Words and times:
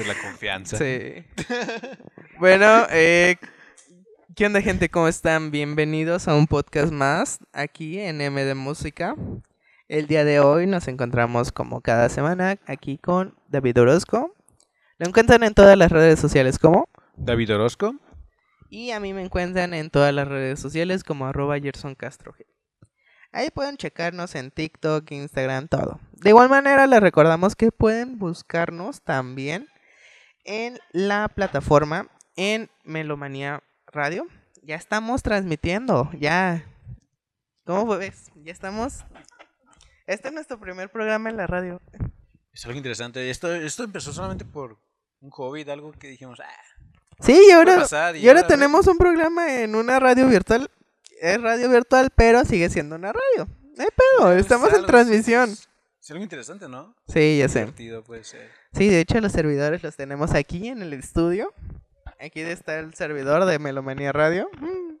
Esa 0.00 0.12
es 0.12 0.16
la 0.16 0.22
confianza. 0.22 0.78
Sí. 0.78 1.26
bueno, 2.38 2.86
eh, 2.88 3.36
¿qué 4.34 4.46
onda 4.46 4.62
gente? 4.62 4.88
¿Cómo 4.88 5.08
están? 5.08 5.50
Bienvenidos 5.50 6.26
a 6.26 6.34
un 6.34 6.46
podcast 6.46 6.90
más 6.90 7.38
aquí 7.52 8.00
en 8.00 8.22
M 8.22 8.42
de 8.42 8.54
Música. 8.54 9.14
El 9.88 10.06
día 10.06 10.24
de 10.24 10.40
hoy 10.40 10.66
nos 10.66 10.88
encontramos 10.88 11.52
como 11.52 11.82
cada 11.82 12.08
semana 12.08 12.56
aquí 12.64 12.96
con 12.96 13.34
David 13.48 13.78
Orozco. 13.78 14.34
Lo 14.96 15.06
encuentran 15.06 15.42
en 15.42 15.52
todas 15.52 15.76
las 15.76 15.92
redes 15.92 16.18
sociales 16.18 16.58
como... 16.58 16.88
David 17.18 17.54
Orozco. 17.56 17.94
Y 18.70 18.92
a 18.92 19.00
mí 19.00 19.12
me 19.12 19.22
encuentran 19.22 19.74
en 19.74 19.90
todas 19.90 20.14
las 20.14 20.26
redes 20.26 20.60
sociales 20.60 21.04
como 21.04 21.26
arroba 21.26 21.60
Gerson 21.60 21.94
Castro. 21.94 22.34
Ahí 23.32 23.50
pueden 23.50 23.76
checarnos 23.76 24.34
en 24.34 24.50
TikTok, 24.50 25.10
Instagram, 25.12 25.68
todo. 25.68 26.00
De 26.12 26.30
igual 26.30 26.48
manera 26.48 26.86
les 26.86 27.00
recordamos 27.00 27.54
que 27.54 27.70
pueden 27.70 28.18
buscarnos 28.18 29.02
también 29.02 29.68
en 30.44 30.78
la 30.92 31.28
plataforma 31.28 32.08
en 32.36 32.70
Melomanía 32.84 33.62
Radio. 33.86 34.26
Ya 34.62 34.76
estamos 34.76 35.22
transmitiendo, 35.22 36.10
ya. 36.18 36.64
¿Cómo 37.64 37.96
ves? 37.96 38.30
Ya 38.36 38.52
estamos. 38.52 39.04
Este 40.06 40.28
es 40.28 40.34
nuestro 40.34 40.58
primer 40.58 40.90
programa 40.90 41.30
en 41.30 41.36
la 41.36 41.46
radio. 41.46 41.80
Es 42.52 42.64
algo 42.64 42.76
interesante. 42.76 43.30
Esto, 43.30 43.54
esto 43.54 43.84
empezó 43.84 44.12
solamente 44.12 44.44
por 44.44 44.78
un 45.20 45.30
hobby, 45.30 45.64
de 45.64 45.72
algo 45.72 45.92
que 45.92 46.08
dijimos, 46.08 46.40
ah, 46.40 46.80
Sí, 47.20 47.38
y 47.48 47.50
ahora, 47.50 47.76
pasar 47.76 48.16
y 48.16 48.20
y 48.20 48.28
ahora 48.28 48.40
ahora, 48.40 48.48
tenemos 48.48 48.86
un 48.86 48.96
programa 48.96 49.60
en 49.60 49.74
una 49.74 50.00
radio 50.00 50.26
virtual. 50.26 50.70
Es 51.20 51.40
radio 51.40 51.68
virtual, 51.68 52.10
pero 52.14 52.44
sigue 52.44 52.70
siendo 52.70 52.96
una 52.96 53.12
radio. 53.12 53.46
No 53.76 53.82
hay 53.82 53.88
pedo, 53.94 54.32
estamos 54.32 54.72
en 54.72 54.86
transmisión. 54.86 55.54
Es, 56.10 56.12
algo 56.12 56.24
interesante, 56.24 56.68
¿no? 56.68 56.96
Sí, 57.06 57.38
ya 57.38 57.48
sé. 57.48 57.68
Puede 58.04 58.24
ser. 58.24 58.50
Sí, 58.72 58.88
de 58.88 58.98
hecho 58.98 59.20
los 59.20 59.30
servidores 59.30 59.80
los 59.84 59.94
tenemos 59.94 60.34
aquí 60.34 60.66
en 60.66 60.82
el 60.82 60.92
estudio. 60.92 61.54
Aquí 62.18 62.40
está 62.40 62.80
el 62.80 62.94
servidor 62.94 63.44
de 63.44 63.60
Melomanía 63.60 64.10
Radio. 64.10 64.50
Mm, 64.58 64.96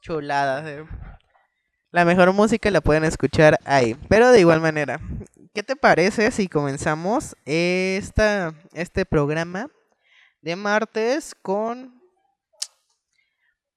Chulada. 0.00 0.62
de- 0.62 0.84
La 1.92 2.04
mejor 2.04 2.32
música 2.32 2.72
la 2.72 2.80
pueden 2.80 3.04
escuchar 3.04 3.56
ahí. 3.64 3.94
Pero 4.08 4.32
de 4.32 4.40
igual 4.40 4.60
manera, 4.60 5.00
¿qué 5.54 5.62
te 5.62 5.76
parece 5.76 6.32
si 6.32 6.48
comenzamos 6.48 7.36
esta, 7.44 8.52
este 8.72 9.06
programa 9.06 9.70
de 10.42 10.56
martes 10.56 11.36
con... 11.40 12.02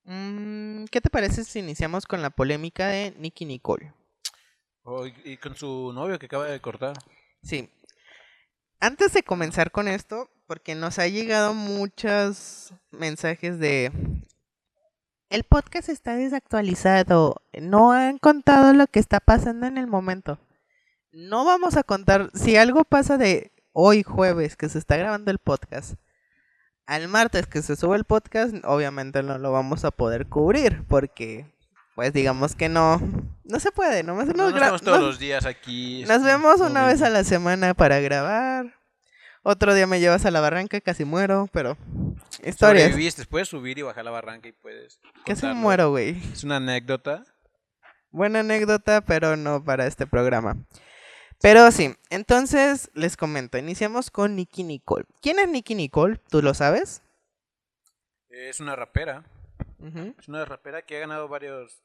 Mm, 0.06 0.86
¿Qué 0.86 1.00
te 1.00 1.12
parece 1.12 1.44
si 1.44 1.60
iniciamos 1.60 2.08
con 2.08 2.24
la 2.24 2.32
polémica 2.32 2.88
de 2.88 3.14
Nicky 3.20 3.46
Nicole? 3.46 3.94
Oh, 4.92 5.06
y, 5.06 5.38
con 5.38 5.56
su 5.56 5.92
novio 5.94 6.18
que 6.18 6.26
acaba 6.26 6.46
de 6.46 6.60
cortar. 6.60 6.98
Sí. 7.44 7.70
Antes 8.80 9.14
de 9.14 9.22
comenzar 9.22 9.70
con 9.70 9.88
esto, 9.88 10.32
porque 10.48 10.74
nos 10.74 10.98
ha 10.98 11.08
llegado 11.08 11.54
muchos 11.54 12.74
mensajes 12.90 13.60
de... 13.60 13.92
El 15.30 15.44
podcast 15.44 15.90
está 15.90 16.16
desactualizado. 16.16 17.44
No 17.54 17.92
han 17.92 18.18
contado 18.18 18.74
lo 18.74 18.88
que 18.88 19.00
está 19.00 19.20
pasando 19.20 19.68
en 19.68 19.78
el 19.78 19.86
momento. 19.86 20.40
No 21.12 21.46
vamos 21.46 21.78
a 21.78 21.84
contar. 21.84 22.32
Si 22.34 22.56
algo 22.56 22.84
pasa 22.84 23.20
de 23.20 23.52
hoy 23.74 24.02
jueves 24.02 24.56
que 24.56 24.70
se 24.70 24.80
está 24.80 24.98
grabando 24.98 25.30
el 25.30 25.38
podcast, 25.38 26.00
al 26.88 27.10
martes 27.10 27.46
que 27.46 27.62
se 27.62 27.76
sube 27.76 27.96
el 27.96 28.06
podcast, 28.06 28.56
obviamente 28.64 29.22
no 29.22 29.38
lo 29.38 29.52
vamos 29.52 29.86
a 29.86 29.92
poder 29.92 30.26
cubrir. 30.26 30.84
Porque, 30.88 31.46
pues 32.00 32.14
digamos 32.14 32.56
que 32.56 32.70
no. 32.70 33.02
No 33.44 33.60
se 33.60 33.74
puede. 33.74 34.04
Nomás 34.04 34.28
No, 34.28 34.34
nos 34.34 34.52
no 34.54 34.58
gra- 34.58 34.62
estamos 34.62 34.82
todos 34.84 35.00
nos- 35.00 35.08
los 35.10 35.20
días 35.20 35.46
aquí. 35.46 36.04
nos 36.04 36.12
este, 36.20 36.28
vemos 36.28 36.62
una 36.62 36.86
vez 36.86 37.02
a 37.02 37.10
la 37.10 37.26
semana 37.26 37.74
para 37.74 38.00
grabar. 38.00 38.74
Otro 39.44 39.74
día 39.74 39.86
me 39.86 40.00
llevas 40.00 40.26
a 40.26 40.32
la 40.32 40.40
barranca, 40.40 40.80
casi 40.80 41.04
muero, 41.04 41.50
pero 41.52 41.76
historias. 42.42 42.84
Sobreviviste, 42.92 43.26
puedes 43.26 43.50
subir 43.50 43.78
y 43.80 43.82
bajar 43.82 44.06
la 44.06 44.12
barranca 44.12 44.48
y 44.48 44.54
puedes. 44.54 45.02
Casi 45.26 45.46
muero, 45.48 45.90
güey. 45.90 46.12
Es 46.32 46.46
una 46.46 46.56
anécdota. 46.56 47.26
Buena 48.12 48.40
anécdota, 48.40 49.02
pero 49.02 49.36
no 49.36 49.62
para 49.62 49.86
este 49.86 50.08
programa. 50.08 50.56
Pero 51.42 51.70
sí, 51.72 51.98
entonces 52.10 52.90
les 52.94 53.18
comento, 53.18 53.58
iniciamos 53.58 54.10
con 54.10 54.38
Nicky 54.38 54.64
Nicole. 54.64 55.04
¿Quién 55.22 55.38
es 55.40 55.50
Nicky 55.50 55.76
Nicole? 55.76 56.16
¿Tú 56.30 56.42
lo 56.42 56.54
sabes? 56.54 57.02
Es 58.30 58.62
una 58.62 58.78
rapera. 58.78 59.26
Es 60.18 60.30
una 60.30 60.46
rapera 60.46 60.82
que 60.82 60.96
ha 60.96 61.02
ganado 61.02 61.28
varios. 61.28 61.82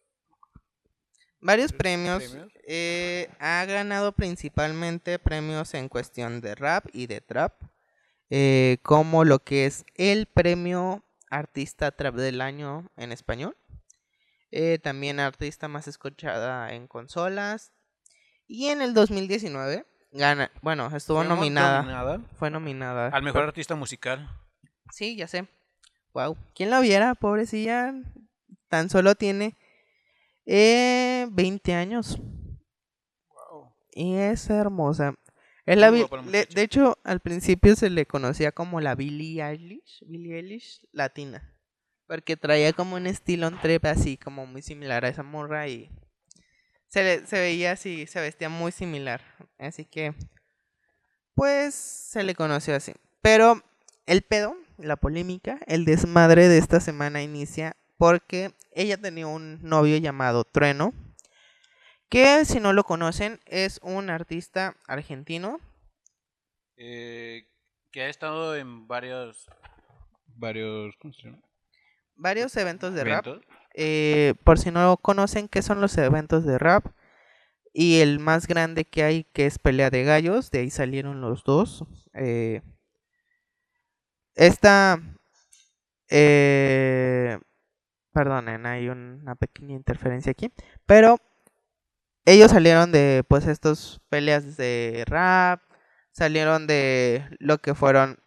Varios 1.45 1.73
¿Varios 1.73 1.73
premios. 1.73 2.49
eh, 2.67 3.29
ha 3.39 3.65
ganado 3.67 4.13
principalmente 4.13 5.19
premios 5.19 5.75
en 5.75 5.89
cuestión 5.89 6.41
de 6.41 6.55
rap 6.55 6.87
y 6.93 7.07
de 7.07 7.21
trap. 7.21 7.53
eh, 8.31 8.79
como 8.83 9.25
lo 9.25 9.39
que 9.41 9.67
es 9.67 9.85
el 9.95 10.27
premio 10.27 11.05
Artista 11.31 11.91
Trap 11.93 12.15
del 12.15 12.41
Año 12.41 12.91
en 12.97 13.13
español. 13.13 13.57
eh, 14.51 14.79
también 14.83 15.21
artista 15.21 15.69
más 15.69 15.87
escuchada 15.89 16.73
en 16.73 16.87
consolas. 16.89 17.73
Y 18.47 18.69
en 18.69 18.81
el 18.83 18.95
2019 18.95 19.85
gana, 20.13 20.51
bueno, 20.63 20.95
estuvo 20.97 21.19
Fue 21.19 21.27
nominada. 21.29 21.83
nominada 21.83 22.21
Fue 22.39 22.51
nominada. 22.51 23.09
Al 23.09 23.23
mejor 23.23 23.43
artista 23.45 23.75
musical. 23.75 24.29
Sí, 24.91 25.17
ya 25.17 25.27
sé. 25.29 25.47
Wow. 26.15 26.37
¿Quién 26.55 26.71
la 26.71 26.81
viera, 26.81 27.15
pobrecilla? 27.15 27.93
Tan 28.69 28.89
solo 28.91 29.15
tiene 29.17 29.57
eh, 30.47 31.27
20 31.31 31.75
años. 31.75 32.19
Y 33.93 34.15
es 34.17 34.51
hermosa. 34.51 35.15
Es 35.67 35.79
la 35.79 35.91
le- 36.33 36.47
de 36.47 36.63
hecho, 36.63 36.99
al 37.05 37.21
principio 37.21 37.75
se 37.77 37.89
le 37.91 38.07
conocía 38.07 38.53
como 38.53 38.81
la 38.81 38.95
Billie 38.95 39.43
Eilish, 39.43 40.05
Billie 40.07 40.37
Eilish 40.37 40.87
latina. 40.93 41.51
Porque 42.07 42.37
traía 42.37 42.73
como 42.75 42.97
un 42.97 43.07
estilo 43.07 43.49
un 43.49 43.59
trip 43.61 43.85
así, 43.87 44.19
como 44.19 44.45
muy 44.47 44.61
similar 44.61 45.05
a 45.05 45.09
esa 45.09 45.23
morra 45.23 45.69
y 45.69 45.91
se, 46.89 47.03
le- 47.03 47.27
se 47.27 47.41
veía 47.41 47.73
así, 47.73 48.07
se 48.07 48.21
vestía 48.21 48.49
muy 48.51 48.73
similar. 48.73 49.23
Así 49.59 49.85
que, 49.87 50.13
pues, 51.35 51.75
se 51.75 52.23
le 52.23 52.35
conoció 52.35 52.75
así. 52.77 52.93
Pero 53.23 53.63
el 54.07 54.23
pedo, 54.23 54.57
la 54.77 54.97
polémica, 54.97 55.59
el 55.67 55.85
desmadre 55.85 56.49
de 56.49 56.59
esta 56.59 56.81
semana 56.81 57.23
inicia 57.23 57.77
porque 58.05 58.53
ella 58.73 58.99
tenía 58.99 59.27
un 59.27 59.63
novio 59.63 59.97
llamado 59.97 60.45
Trueno, 60.45 60.93
que 62.11 62.45
si 62.45 62.61
no 62.61 62.75
lo 62.75 62.85
conocen 62.85 63.41
es 63.47 63.81
un 63.83 64.11
artista 64.11 64.77
argentino. 64.87 65.59
eh, 66.77 67.49
que 67.91 68.03
ha 68.03 68.11
estado 68.11 68.57
en 68.57 68.87
varios. 68.87 69.47
Varios. 70.27 70.95
¿Cómo 71.01 71.15
se 71.15 71.23
llama? 71.23 71.39
Varios 72.15 72.55
eventos 72.59 72.93
de 72.93 73.05
rap. 73.05 73.27
Eh, 73.73 74.35
por 74.45 74.59
si 74.59 74.71
no 74.71 74.85
lo 74.85 74.99
conocen, 74.99 75.49
¿qué 75.49 75.63
son 75.63 75.81
los 75.81 75.97
eventos 75.97 76.45
de 76.45 76.59
rap? 76.59 76.85
Y 77.73 78.01
el 78.01 78.19
más 78.19 78.47
grande 78.47 78.85
que 78.85 79.03
hay, 79.03 79.25
que 79.33 79.47
es 79.47 79.59
Pelea 79.59 79.89
de 79.89 80.05
Gallos, 80.05 80.51
de 80.51 80.59
ahí 80.59 80.71
salieron 80.71 81.23
los 81.23 81.43
dos. 81.43 81.87
Eh, 82.13 82.61
esta... 84.35 85.01
Eh, 86.11 87.39
perdonen, 88.15 88.65
hay 88.65 88.89
una 88.89 89.35
pequeña 89.35 89.75
interferencia 89.75 90.33
aquí. 90.33 90.51
Pero 90.87 91.19
ellos 92.25 92.51
salieron 92.51 92.93
de, 92.93 93.25
pues, 93.29 93.47
estos 93.47 94.01
peleas 94.09 94.57
de 94.57 95.05
rap. 95.07 95.61
Salieron 96.13 96.67
de 96.67 97.27
lo 97.41 97.59
que 97.59 97.75
fueron 97.75 98.19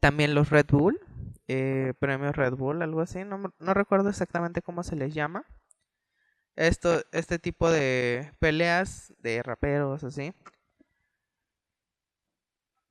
también 0.00 0.34
los 0.34 0.50
Red 0.50 0.66
Bull 0.70 1.00
eh, 1.48 1.92
premios 1.98 2.36
Red 2.36 2.54
Bull, 2.54 2.82
algo 2.82 3.00
así, 3.00 3.24
no, 3.24 3.52
no 3.58 3.74
recuerdo 3.74 4.08
exactamente 4.08 4.62
cómo 4.62 4.82
se 4.82 4.96
les 4.96 5.14
llama. 5.14 5.44
Esto, 6.56 7.02
este 7.12 7.38
tipo 7.38 7.70
de 7.70 8.32
peleas 8.38 9.12
de 9.18 9.42
raperos, 9.42 10.04
así. 10.04 10.32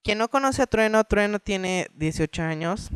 Quien 0.03 0.17
no 0.17 0.27
conoce 0.27 0.61
a 0.61 0.67
Trueno, 0.67 1.03
Trueno 1.05 1.39
tiene 1.39 1.87
18 1.93 2.43
años. 2.43 2.89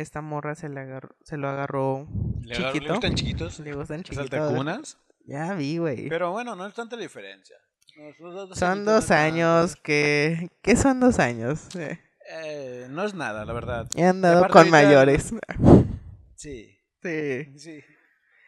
Esta 0.00 0.20
morra 0.20 0.54
se, 0.54 0.68
le 0.68 0.80
agarró, 0.80 1.14
se 1.24 1.36
lo 1.36 1.48
agarró 1.48 2.06
Le, 2.42 2.54
agarró- 2.56 2.64
le 2.66 2.72
chiquito. 2.72 2.92
gustan 2.94 3.14
chiquitos. 3.14 3.58
Le 3.60 3.72
gustan 3.74 3.98
Las 3.98 4.04
chiquitos. 4.06 4.32
altacunas. 4.32 4.98
Ya 5.26 5.54
vi, 5.54 5.78
güey. 5.78 6.08
Pero 6.08 6.30
bueno, 6.32 6.56
no 6.56 6.66
es 6.66 6.74
tanta 6.74 6.96
la 6.96 7.02
diferencia. 7.02 7.56
No, 7.96 8.12
son 8.54 8.84
dos, 8.84 9.04
Son 9.04 9.16
años 9.18 9.76
que... 9.76 10.50
¿Qué 10.62 10.76
son 10.76 11.00
dos 11.00 11.18
años? 11.18 11.74
Eh, 11.76 11.98
Eh, 12.30 12.86
no 12.90 13.04
es 13.04 13.14
nada, 13.14 13.44
la 13.44 13.52
verdad. 13.52 13.88
he 13.96 14.04
andado 14.04 14.38
aparte 14.38 14.52
con 14.52 14.58
ahorita- 14.68 14.70
mayores. 14.86 15.32
Sí, 16.36 16.78
Sí. 17.02 17.58
sí. 17.58 17.84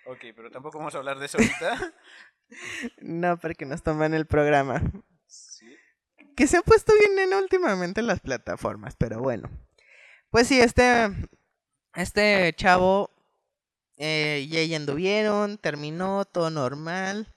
Ok, 0.07 0.19
pero 0.37 0.51
tampoco 0.51 0.79
vamos 0.79 0.95
a 0.95 0.99
hablar 0.99 1.19
de 1.19 1.27
eso 1.27 1.39
ahorita. 1.39 1.95
No, 3.01 3.39
porque 3.39 3.65
nos 3.65 3.83
toman 3.83 4.13
el 4.13 4.27
programa. 4.27 4.83
sí. 5.27 5.67
que 6.37 6.47
se 6.49 6.57
ha 6.57 6.63
puesto 6.63 6.93
bien 6.99 7.19
en 7.19 7.35
últimamente 7.39 8.03
las 8.03 8.19
plataformas, 8.21 8.97
pero 8.97 9.21
bueno. 9.21 9.49
Pues 10.31 10.47
sí, 10.49 10.61
este, 10.61 11.09
este 11.95 12.53
chavo 12.57 13.11
eh, 13.97 14.47
y 14.49 14.57
ella 14.59 14.77
anduvieron, 14.77 15.59
terminó 15.59 16.25
todo 16.25 16.51
normal. 16.51 17.35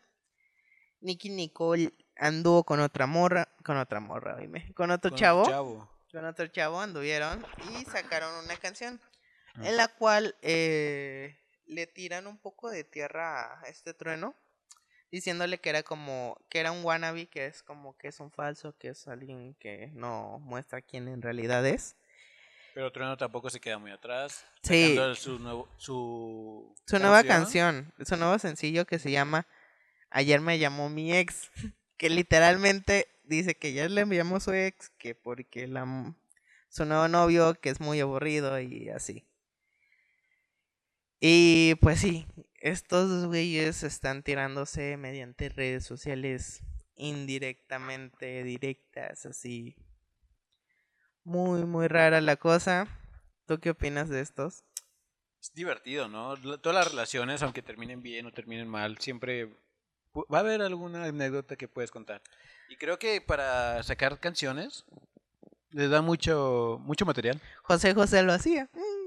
Nicky 1.01 1.29
Nicole 1.29 1.91
anduvo 2.15 2.63
con 2.63 2.79
otra 2.79 3.07
morra, 3.07 3.50
con 3.65 3.77
otra 3.77 4.00
morra, 4.00 4.38
dime, 4.38 4.71
con 4.73 4.91
otro 4.91 5.11
Con 5.11 5.19
chavo. 5.19 5.45
chavo. 5.45 5.89
con 6.11 6.25
otro 6.25 6.47
chavo 6.47 6.79
anduvieron 6.79 7.45
y 7.71 7.83
sacaron 7.85 8.44
una 8.45 8.55
canción 8.57 9.00
Ah. 9.55 9.67
en 9.69 9.77
la 9.77 9.88
cual 9.88 10.35
eh, 10.41 11.38
le 11.67 11.85
tiran 11.85 12.25
un 12.25 12.39
poco 12.39 12.71
de 12.71 12.83
tierra 12.83 13.59
a 13.61 13.67
este 13.67 13.94
trueno 13.94 14.33
diciéndole 15.11 15.59
que 15.59 15.69
era 15.69 15.83
como 15.83 16.35
que 16.49 16.59
era 16.59 16.71
un 16.71 16.83
wannabe 16.83 17.27
que 17.27 17.45
es 17.45 17.61
como 17.61 17.95
que 17.95 18.07
es 18.07 18.19
un 18.19 18.31
falso 18.31 18.75
que 18.79 18.88
es 18.89 19.07
alguien 19.07 19.53
que 19.59 19.91
no 19.94 20.39
muestra 20.39 20.81
quién 20.81 21.07
en 21.07 21.21
realidad 21.21 21.63
es 21.67 21.95
Pero 22.73 22.91
Trueno 22.91 23.15
tampoco 23.17 23.49
se 23.49 23.59
queda 23.59 23.77
muy 23.77 23.91
atrás. 23.91 24.45
Sí. 24.63 24.97
Su, 25.15 25.37
nuevo, 25.39 25.67
su, 25.77 26.75
su 26.87 26.99
nueva 26.99 27.23
canción 27.23 27.93
su 28.03 28.17
nuevo 28.17 28.39
sencillo 28.39 28.85
que 28.85 28.99
se 28.99 29.11
llama 29.11 29.45
ayer 30.09 30.41
me 30.41 30.59
llamó 30.59 30.89
mi 30.89 31.13
ex 31.13 31.51
que 31.97 32.09
literalmente 32.09 33.07
dice 33.23 33.55
que 33.55 33.73
ya 33.73 33.87
le 33.87 34.05
llamó 34.05 34.39
su 34.39 34.53
ex 34.53 34.89
que 34.97 35.15
porque 35.15 35.67
la 35.67 36.13
su 36.69 36.85
nuevo 36.85 37.07
novio 37.07 37.53
que 37.55 37.69
es 37.69 37.79
muy 37.79 37.99
aburrido 37.99 38.59
y 38.59 38.89
así 38.89 39.25
y 41.19 41.75
pues 41.81 41.99
sí 41.99 42.25
estos 42.59 43.25
güeyes 43.25 43.83
están 43.83 44.23
tirándose 44.23 44.97
mediante 44.97 45.49
redes 45.49 45.85
sociales 45.85 46.61
indirectamente 46.95 48.43
directas 48.43 49.25
así 49.25 49.75
muy 51.23 51.63
muy 51.63 51.87
rara 51.87 52.21
la 52.21 52.35
cosa 52.35 52.87
¿tú 53.45 53.59
qué 53.59 53.71
opinas 53.71 54.09
de 54.09 54.21
estos? 54.21 54.63
Es 55.41 55.53
divertido, 55.53 56.07
¿no? 56.07 56.37
Todas 56.59 56.75
las 56.75 56.89
relaciones, 56.89 57.43
aunque 57.43 57.61
terminen 57.61 58.01
bien 58.01 58.25
o 58.25 58.31
terminen 58.31 58.67
mal, 58.67 58.97
siempre 58.99 59.49
va 60.15 60.37
a 60.37 60.41
haber 60.41 60.61
alguna 60.61 61.03
anécdota 61.05 61.55
que 61.55 61.67
puedes 61.67 61.91
contar. 61.91 62.21
Y 62.69 62.77
creo 62.77 62.97
que 62.97 63.19
para 63.19 63.83
sacar 63.83 64.19
canciones 64.19 64.85
les 65.71 65.89
da 65.89 66.01
mucho, 66.01 66.79
mucho 66.81 67.05
material. 67.05 67.41
José 67.63 67.93
José 67.93 68.23
lo 68.23 68.33
hacía 68.33 68.69
Mm. 68.73 69.03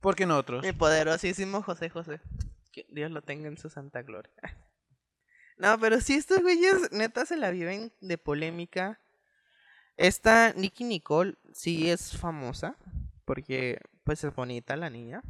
¿Por 0.00 0.14
qué 0.14 0.26
no 0.26 0.36
otros? 0.36 0.64
Mi 0.64 0.72
poderosísimo 0.72 1.62
José 1.62 1.88
José. 1.90 2.20
Que 2.72 2.86
Dios 2.90 3.10
lo 3.10 3.22
tenga 3.22 3.48
en 3.48 3.58
su 3.58 3.70
santa 3.70 4.02
gloria. 4.02 4.32
No, 5.58 5.78
pero 5.80 6.02
sí, 6.02 6.16
estos 6.16 6.42
güeyes 6.42 6.92
neta 6.92 7.24
se 7.24 7.38
la 7.38 7.50
viven 7.50 7.90
de 8.02 8.18
polémica. 8.18 9.00
Esta 9.96 10.52
Nicky 10.52 10.84
Nicole 10.84 11.34
sí 11.52 11.90
es 11.90 12.16
famosa. 12.16 12.76
Porque 13.24 13.80
pues 14.04 14.22
es 14.22 14.34
bonita 14.34 14.76
la 14.76 14.88
niña. 14.88 15.22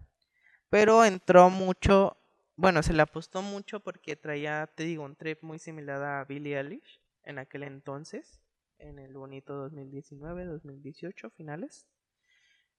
Pero 0.69 1.05
entró 1.05 1.51
mucho. 1.51 2.19
Bueno, 2.55 2.83
se 2.83 2.93
la 2.93 3.05
apostó 3.05 3.43
mucho 3.43 3.81
porque 3.81 4.17
traía, 4.17 4.71
te 4.75 4.85
digo, 4.85 5.03
un 5.05 5.17
trip 5.17 5.43
muy 5.43 5.59
similar 5.59 6.03
a 6.03 6.25
Billie 6.25 6.59
Eilish 6.59 7.01
en 7.25 7.39
aquel 7.39 7.65
entonces. 7.65 8.41
En 8.79 8.99
el 8.99 9.15
bonito 9.15 9.55
2019, 9.55 10.45
2018, 10.45 11.31
finales. 11.31 11.87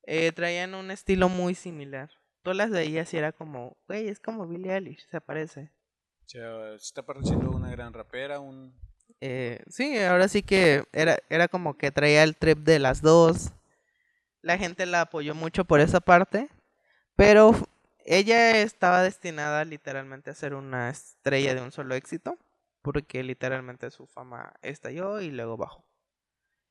Eh, 0.04 0.31
traían 0.31 0.75
un 0.75 0.92
estilo 0.92 1.30
muy 1.30 1.56
similar. 1.56 2.12
Todas 2.44 2.57
las 2.57 2.69
veías 2.69 3.12
y 3.13 3.18
era 3.18 3.31
como, 3.31 3.78
güey, 3.88 4.07
es 4.07 4.19
como 4.19 4.48
Billie 4.48 4.74
Eilish, 4.74 5.07
se 5.10 5.19
parece. 5.19 5.72
O 6.25 6.30
sea, 6.30 6.69
se 6.72 6.86
está 6.86 7.04
pareciendo 7.04 7.50
una 7.50 7.72
gran 7.72 7.94
rapera, 7.94 8.40
un... 8.40 8.74
Eh, 9.22 9.64
sí, 9.69 9.98
ahora 10.00 10.28
sí 10.28 10.44
que 10.44 10.84
era, 10.94 11.18
era 11.30 11.48
como 11.48 11.75
que 11.78 11.92
traía 11.92 12.24
el 12.24 12.36
trip 12.38 12.60
de 12.60 12.80
las 12.80 13.02
dos. 13.02 13.52
La 14.42 14.58
gente 14.58 14.86
la 14.86 15.02
apoyó 15.02 15.36
mucho 15.36 15.66
por 15.66 15.80
esa 15.81 16.00
parte. 16.02 16.50
Pero 17.16 17.54
ella 18.06 18.62
estaba 18.62 19.04
destinada 19.04 19.66
literalmente 19.66 20.31
a 20.31 20.36
ser 20.36 20.56
una 20.56 20.90
estrella 20.90 21.56
de 21.56 21.62
un 21.62 21.72
solo 21.72 21.96
éxito. 21.96 22.38
Porque 22.84 23.24
literalmente 23.24 23.92
su 23.92 24.08
fama 24.08 24.54
estalló 24.62 25.22
y 25.22 25.31
luego 25.31 25.58
bajó. 25.58 25.86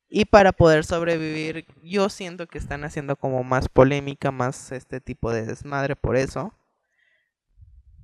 Y 0.09 0.27
para 0.27 0.53
poder 0.53 0.85
sobrevivir, 0.85 1.67
yo 1.83 2.09
siento 2.09 2.47
que 2.49 2.59
están 2.59 2.85
haciendo 2.85 3.17
como 3.17 3.45
más 3.45 3.69
polémica, 3.69 4.31
más 4.33 4.73
este 4.73 5.01
tipo 5.01 5.33
de 5.33 5.45
desmadre 5.47 5.97
por 5.97 6.17
eso. 6.17 6.55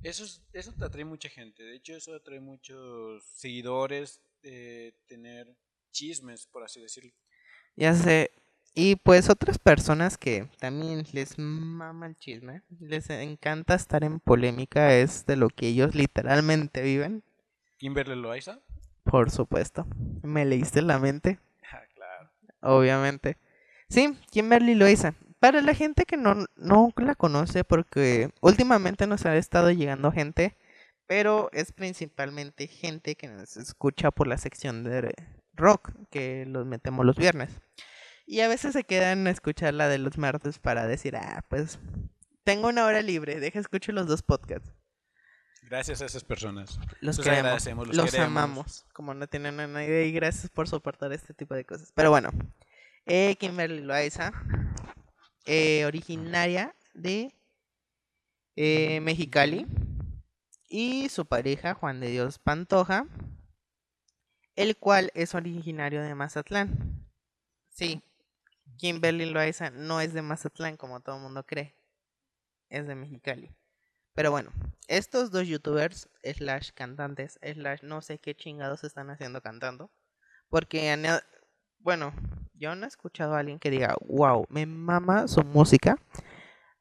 Eso, 0.03 0.23
es- 0.25 0.41
eso 0.53 0.73
te 0.73 0.85
atrae 0.85 1.05
mucha 1.05 1.29
gente. 1.29 1.63
De 1.63 1.75
hecho, 1.75 1.93
eso 1.95 2.13
atrae 2.15 2.39
muchos 2.39 3.23
seguidores 3.23 4.21
tener 5.07 5.47
chismes, 5.91 6.45
por 6.47 6.63
así 6.63 6.81
decirlo. 6.81 7.11
Ya 7.75 7.93
sé. 7.93 8.31
Y 8.75 8.95
pues 8.95 9.29
otras 9.29 9.59
personas 9.59 10.17
que 10.17 10.47
también 10.59 11.03
les 11.13 11.37
mama 11.37 12.07
el 12.07 12.15
chisme, 12.15 12.63
les 12.79 13.07
encanta 13.11 13.75
estar 13.75 14.03
en 14.03 14.19
polémica, 14.19 14.95
es 14.95 15.25
de 15.27 15.35
lo 15.35 15.49
que 15.49 15.67
ellos 15.67 15.93
literalmente 15.93 16.81
viven. 16.81 17.23
Kimberly 17.77 18.15
Loaiza. 18.15 18.59
Por 19.03 19.29
supuesto. 19.29 19.85
Me 20.23 20.43
leíste 20.45 20.81
la 20.81 20.97
mente, 20.97 21.37
Ah, 21.71 21.81
claro. 21.93 22.31
obviamente. 22.61 23.37
Sí, 23.89 24.17
Kimberly 24.31 24.73
Loaiza. 24.73 25.13
Para 25.39 25.61
la 25.61 25.75
gente 25.75 26.05
que 26.05 26.17
no, 26.17 26.45
no 26.55 26.91
la 26.95 27.13
conoce, 27.13 27.63
porque 27.63 28.31
últimamente 28.41 29.05
nos 29.05 29.25
ha 29.27 29.35
estado 29.35 29.69
llegando 29.71 30.11
gente, 30.11 30.55
pero 31.07 31.49
es 31.53 31.71
principalmente 31.71 32.67
gente 32.67 33.15
que 33.15 33.27
nos 33.27 33.57
escucha 33.57 34.11
por 34.11 34.27
la 34.27 34.37
sección 34.37 34.83
de 34.83 35.13
rock, 35.53 35.91
que 36.09 36.45
los 36.45 36.65
metemos 36.65 37.05
los 37.05 37.15
viernes. 37.17 37.49
Y 38.25 38.39
a 38.39 38.47
veces 38.47 38.73
se 38.73 38.83
quedan 38.83 39.27
a 39.27 39.31
escuchar 39.31 39.73
la 39.73 39.87
de 39.89 39.97
los 39.97 40.17
martes 40.17 40.59
para 40.59 40.87
decir, 40.87 41.15
ah, 41.15 41.43
pues 41.49 41.79
tengo 42.43 42.69
una 42.69 42.85
hora 42.85 43.01
libre, 43.01 43.39
deja 43.39 43.59
escucho 43.59 43.91
los 43.91 44.07
dos 44.07 44.21
podcasts. 44.21 44.71
Gracias 45.63 46.01
a 46.01 46.05
esas 46.05 46.23
personas. 46.23 46.77
Los 46.99 47.17
Los 47.17 47.19
queremos, 47.25 47.45
agradecemos, 47.45 47.87
los 47.87 47.95
los 47.97 48.11
queremos. 48.11 48.27
amamos, 48.27 48.85
como 48.93 49.13
no 49.13 49.27
tienen 49.27 49.59
a 49.59 49.67
nadie 49.67 50.05
y 50.05 50.11
gracias 50.11 50.49
por 50.51 50.67
soportar 50.67 51.11
este 51.13 51.33
tipo 51.33 51.55
de 51.55 51.65
cosas. 51.65 51.91
Pero 51.95 52.09
bueno, 52.11 52.29
eh, 53.05 53.35
Kimberly 53.37 53.81
Loaiza, 53.81 54.31
eh, 55.45 55.85
originaria 55.85 56.75
de 56.93 57.33
eh, 58.55 58.99
Mexicali, 59.01 59.65
y 60.75 61.07
su 61.09 61.27
pareja 61.27 61.75
Juan 61.75 61.99
de 61.99 62.07
Dios 62.09 62.39
Pantoja, 62.39 63.05
el 64.55 64.75
cual 64.75 65.11
es 65.13 65.35
originario 65.35 66.01
de 66.01 66.15
Mazatlán. 66.15 67.05
Sí, 67.69 68.01
Kimberly 68.77 69.27
Loaiza 69.29 69.69
no 69.69 70.01
es 70.01 70.13
de 70.15 70.23
Mazatlán 70.23 70.75
como 70.77 70.99
todo 70.99 71.17
el 71.17 71.21
mundo 71.21 71.45
cree, 71.45 71.75
es 72.69 72.87
de 72.87 72.95
Mexicali. 72.95 73.55
Pero 74.15 74.31
bueno, 74.31 74.51
estos 74.87 75.29
dos 75.29 75.47
youtubers, 75.47 76.09
slash 76.23 76.71
cantantes, 76.73 77.37
slash 77.43 77.83
no 77.83 78.01
sé 78.01 78.17
qué 78.17 78.33
chingados 78.33 78.83
están 78.83 79.11
haciendo 79.11 79.41
cantando. 79.41 79.91
Porque, 80.49 80.89
han- 80.89 81.05
bueno, 81.77 82.13
yo 82.55 82.73
no 82.73 82.85
he 82.85 82.87
escuchado 82.87 83.35
a 83.35 83.39
alguien 83.39 83.59
que 83.59 83.69
diga, 83.69 83.95
wow, 84.07 84.47
me 84.49 84.65
mama 84.65 85.27
su 85.27 85.43
música. 85.43 85.99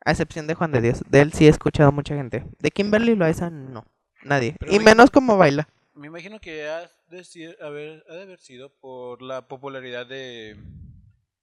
A 0.04 0.10
excepción 0.12 0.46
de 0.46 0.54
Juan 0.54 0.72
de 0.72 0.80
Dios. 0.80 1.02
De 1.08 1.20
él 1.20 1.32
sí 1.32 1.46
he 1.46 1.48
escuchado 1.48 1.88
a 1.90 1.92
mucha 1.92 2.14
gente. 2.14 2.44
De 2.58 2.70
Kimberly 2.70 3.14
Loaiza, 3.14 3.50
no. 3.50 3.84
Nadie. 4.24 4.56
Pero 4.58 4.72
y 4.72 4.78
me- 4.78 4.84
menos 4.86 5.10
como 5.10 5.36
baila. 5.36 5.68
Me 5.94 6.06
imagino 6.08 6.40
que 6.40 6.68
ha 6.68 6.90
de, 7.08 7.24
si- 7.24 7.44
haber, 7.60 8.04
ha 8.08 8.14
de 8.14 8.22
haber 8.22 8.38
sido 8.40 8.70
por 8.70 9.20
la 9.22 9.46
popularidad 9.46 10.06
de, 10.06 10.56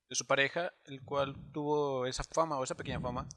de 0.09 0.15
su 0.15 0.25
pareja, 0.25 0.73
el 0.85 1.01
cual 1.03 1.35
tuvo 1.53 2.05
esa 2.05 2.23
fama 2.23 2.57
o 2.57 2.63
esa 2.63 2.75
pequeña 2.75 2.99
fama. 2.99 3.27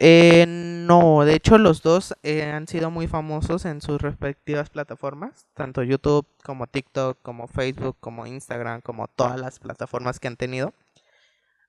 Eh, 0.00 0.44
no, 0.46 1.24
de 1.24 1.34
hecho 1.34 1.58
los 1.58 1.82
dos 1.82 2.14
eh, 2.22 2.44
han 2.44 2.68
sido 2.68 2.90
muy 2.90 3.08
famosos 3.08 3.64
en 3.64 3.80
sus 3.80 4.00
respectivas 4.00 4.70
plataformas, 4.70 5.46
tanto 5.54 5.82
YouTube 5.82 6.24
como 6.44 6.68
TikTok, 6.68 7.18
como 7.22 7.48
Facebook, 7.48 7.96
como 7.98 8.24
Instagram, 8.26 8.80
como 8.80 9.08
todas 9.08 9.40
las 9.40 9.58
plataformas 9.58 10.20
que 10.20 10.28
han 10.28 10.36
tenido. 10.36 10.72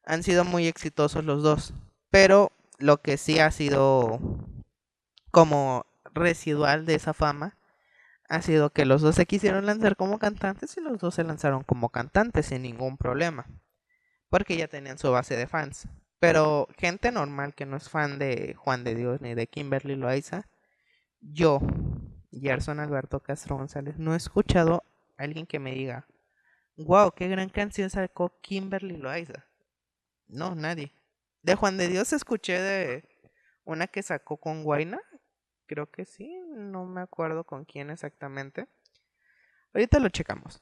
Han 0.06 0.22
sido 0.22 0.46
muy 0.46 0.68
exitosos 0.68 1.24
los 1.26 1.42
dos, 1.42 1.74
pero 2.10 2.52
lo 2.78 3.02
que 3.02 3.18
sí 3.18 3.40
ha 3.40 3.52
sido 3.52 4.20
como 5.32 5.86
residual 6.14 6.86
de 6.86 6.96
esa 6.96 7.14
fama 7.14 7.58
ha 8.30 8.42
sido 8.42 8.70
que 8.70 8.86
los 8.86 9.02
dos 9.02 9.16
se 9.16 9.26
quisieron 9.26 9.66
lanzar 9.66 9.96
como 9.96 10.20
cantantes 10.20 10.78
y 10.78 10.82
los 10.82 11.00
dos 11.00 11.16
se 11.16 11.24
lanzaron 11.24 11.64
como 11.64 11.90
cantantes 11.90 12.46
sin 12.48 12.62
ningún 12.62 12.98
problema, 12.98 13.48
porque 14.30 14.56
ya 14.56 14.68
tenían 14.68 15.00
su 15.00 15.12
base 15.12 15.36
de 15.36 15.48
fans. 15.48 15.88
Pero 16.20 16.68
gente 16.78 17.12
normal 17.12 17.56
que 17.56 17.66
no 17.66 17.78
es 17.78 17.90
fan 17.90 18.20
de 18.20 18.54
Juan 18.56 18.84
de 18.84 18.94
Dios 18.94 19.22
ni 19.22 19.34
de 19.34 19.48
Kimberly 19.48 19.96
Loaiza, 19.96 20.48
yo, 21.22 21.60
Gerson 22.32 22.80
Alberto 22.80 23.22
Castro 23.22 23.58
González, 23.58 23.98
no 23.98 24.14
he 24.14 24.18
escuchado 24.18 24.84
a 25.18 25.24
alguien 25.24 25.48
que 25.48 25.60
me 25.60 25.74
diga, 25.74 26.06
wow, 26.78 27.12
qué 27.12 27.30
gran 27.30 27.50
canción 27.50 27.90
sacó 27.90 28.38
Kimberly 28.42 28.98
Loaiza. 28.98 29.46
No, 30.28 30.54
nadie. 30.54 30.94
De 31.42 31.56
Juan 31.56 31.78
de 31.78 31.88
Dios 31.88 32.14
escuché 32.14 32.60
de 32.60 33.04
una 33.64 33.88
que 33.88 34.04
sacó 34.04 34.38
con 34.38 34.64
Guaina, 34.64 35.00
creo 35.68 35.90
que 35.90 36.06
sí, 36.06 36.36
no 36.56 36.86
me 36.86 37.02
acuerdo 37.02 37.44
con 37.44 37.66
quién 37.66 37.90
exactamente. 37.90 38.68
Ahorita 39.74 40.00
lo 40.00 40.10
checamos. 40.10 40.62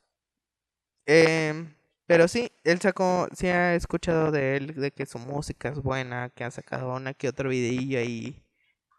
Em, 1.06 1.74
pero 2.06 2.28
sí, 2.28 2.52
él 2.64 2.80
sacó, 2.82 3.28
sí 3.34 3.48
ha 3.48 3.76
escuchado 3.76 4.32
de 4.32 4.58
él, 4.58 4.76
de 4.76 4.92
que 4.92 5.06
su 5.06 5.20
música 5.20 5.70
es 5.70 5.82
buena, 5.82 6.30
que 6.30 6.44
ha 6.44 6.52
sacado 6.52 6.94
una 6.94 7.14
que 7.14 7.30
otro 7.30 7.50
videillo 7.50 8.00
ahí 8.00 8.44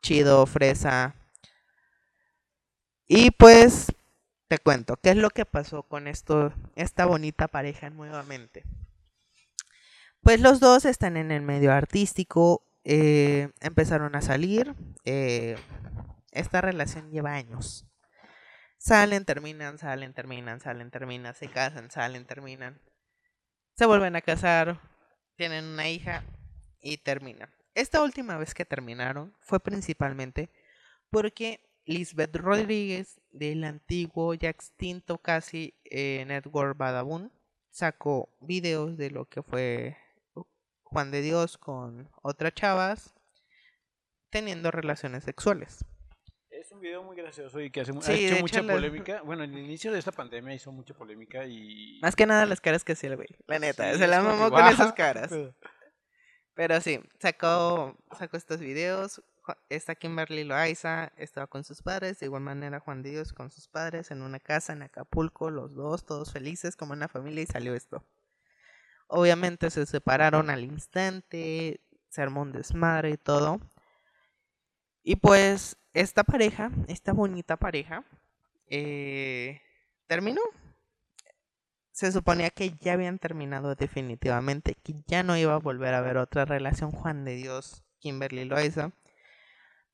chido, 0.02 0.47
fresa. 0.47 1.14
Y 3.06 3.30
pues 3.32 3.92
te 4.49 4.58
cuento, 4.58 4.97
¿qué 4.97 5.11
es 5.11 5.16
lo 5.16 5.30
que 5.30 5.44
pasó 5.44 5.82
con 5.82 6.06
esto, 6.08 6.52
esta 6.76 7.06
bonita 7.06 7.49
pareja 7.49 7.90
nuevamente? 7.90 8.64
Pues 10.22 10.40
los 10.40 10.60
dos 10.60 10.84
están 10.84 11.16
en 11.16 11.30
el 11.30 11.42
medio 11.42 11.72
artístico, 11.72 12.62
eh, 12.84 13.50
empezaron 13.60 14.14
a 14.14 14.22
salir. 14.22 14.75
eh, 15.04 15.56
esta 16.32 16.60
relación 16.60 17.10
lleva 17.10 17.32
años. 17.34 17.87
Salen, 18.78 19.25
terminan, 19.25 19.78
salen, 19.78 20.14
terminan, 20.14 20.60
salen, 20.60 20.90
terminan, 20.90 21.34
se 21.34 21.48
casan, 21.48 21.90
salen, 21.90 22.26
terminan. 22.26 22.80
Se 23.76 23.87
vuelven 23.87 24.14
a 24.14 24.20
casar, 24.20 24.80
tienen 25.37 25.64
una 25.64 25.88
hija 25.88 26.22
y 26.80 26.98
terminan. 26.98 27.50
Esta 27.75 28.02
última 28.02 28.37
vez 28.37 28.54
que 28.54 28.64
terminaron 28.64 29.34
fue 29.40 29.60
principalmente 29.60 30.50
porque 31.10 31.60
Lisbeth 31.87 32.37
Rodríguez 32.37 33.20
del 33.30 33.64
antiguo 33.64 34.34
ya 34.34 34.50
extinto 34.50 35.18
casi 35.18 35.75
eh, 35.84 36.25
Network 36.26 36.76
Badabun 36.76 37.32
sacó 37.70 38.28
videos 38.40 38.96
de 38.96 39.10
lo 39.10 39.25
que 39.25 39.42
fue 39.42 39.96
Juan 40.90 41.11
de 41.11 41.23
Dios 41.23 41.59
con 41.59 42.11
otras 42.23 42.54
chavas 42.54 43.14
teniendo 44.30 44.71
relaciones 44.71 45.25
sexuales. 45.25 45.85
Es 46.50 46.73
un 46.73 46.80
video 46.80 47.02
muy 47.02 47.16
gracioso 47.16 47.61
y 47.61 47.71
que 47.71 47.83
hace, 47.83 47.92
Sí, 47.92 47.99
ha 48.11 48.14
hecho 48.14 48.33
hecho, 48.35 48.40
mucha 48.42 48.62
la- 48.62 48.73
polémica. 48.75 49.23
Bueno, 49.23 49.45
en 49.45 49.54
el 49.54 49.61
inicio 49.61 49.92
de 49.92 49.99
esta 50.00 50.12
pandemia 50.12 50.54
hizo 50.54 50.73
mucha 50.73 50.92
polémica 50.95 51.47
y... 51.47 52.00
Más 52.02 52.16
que 52.16 52.26
nada 52.26 52.47
las 52.47 52.61
caras 52.61 52.85
que 52.85 52.92
hacía 52.92 53.11
el 53.11 53.16
güey, 53.16 53.28
la 53.47 53.59
neta, 53.59 53.92
Sí, 53.92 53.99
se 53.99 54.07
la 54.07 54.21
mamó 54.21 54.50
con 54.50 54.66
esas 54.66 54.92
caras. 54.95 55.30
Pero- 56.54 56.80
sí, 56.80 57.00
sacó, 57.21 57.97
sacó 58.18 58.37
estos 58.37 58.59
videos. 58.61 59.23
Esta 59.71 59.95
Kimberly 59.95 60.45
Loaiza 60.45 61.12
estaba 61.16 61.47
con 61.47 61.62
sus 61.64 61.80
padres. 61.80 62.18
De 62.18 62.26
igual 62.26 62.42
manera, 62.42 62.80
Juan 62.80 63.02
de 63.02 63.11
Dios 63.11 63.33
con 63.33 63.50
sus 63.50 63.68
padres 63.68 64.11
en 64.11 64.21
una 64.23 64.40
casa 64.40 64.73
en 64.73 64.83
Acapulco. 64.83 65.50
Los 65.50 65.75
dos, 65.75 66.04
todos 66.04 66.33
felices 66.33 66.75
como 66.76 66.92
una 66.92 67.09
familia. 67.09 67.45
Y 67.45 67.47
salió 67.47 67.75
esto. 67.75 68.04
Obviamente 69.08 69.70
se 69.70 69.86
separaron 69.86 70.50
al 70.50 70.64
instante. 70.64 71.80
Se 72.10 72.22
armó 72.22 72.42
un 72.42 72.52
desmadre 72.52 73.10
y 73.10 73.16
todo. 73.16 73.60
Y 75.02 75.16
pues, 75.16 75.76
esta 75.94 76.22
pareja, 76.22 76.70
esta 76.86 77.12
bonita 77.12 77.56
pareja, 77.56 78.04
eh, 78.68 79.60
terminó. 80.06 80.42
Se 81.90 82.12
suponía 82.12 82.50
que 82.50 82.74
ya 82.80 82.92
habían 82.92 83.18
terminado 83.18 83.74
definitivamente, 83.74 84.74
que 84.74 84.94
ya 85.06 85.22
no 85.22 85.36
iba 85.36 85.54
a 85.54 85.58
volver 85.58 85.94
a 85.94 85.98
haber 85.98 86.18
otra 86.18 86.44
relación 86.44 86.92
Juan 86.92 87.24
de 87.24 87.36
Dios, 87.36 87.82
Kimberly 87.98 88.44
Loaiza. 88.44 88.92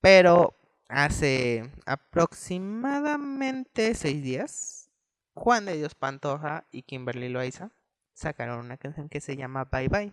Pero 0.01 0.55
hace 0.89 1.71
aproximadamente 1.87 3.95
seis 3.95 4.23
días, 4.23 4.91
Juan 5.35 5.65
de 5.65 5.77
Dios 5.77 5.95
Pantoja 5.95 6.67
y 6.73 6.83
Kimberly 6.83 7.29
Loaiza 7.29 7.71
sacaron 8.15 8.59
una 8.61 8.77
canción 8.77 9.09
que 9.09 9.21
se 9.21 9.37
llama 9.37 9.65
Bye 9.65 9.89
Bye, 9.89 10.13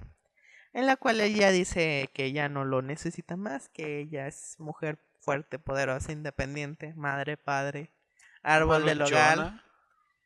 en 0.73 0.85
la 0.85 0.97
cual 0.97 1.21
ella 1.21 1.51
dice 1.51 2.09
que 2.13 2.31
ya 2.31 2.49
no 2.49 2.65
lo 2.65 2.81
necesita 2.81 3.37
más, 3.37 3.69
que 3.69 3.99
ella 3.99 4.27
es 4.27 4.55
mujer 4.59 4.99
fuerte, 5.19 5.59
poderosa, 5.59 6.11
independiente, 6.11 6.93
madre, 6.95 7.37
padre, 7.37 7.93
árbol 8.41 8.85
del 8.85 9.01
hogar. 9.01 9.63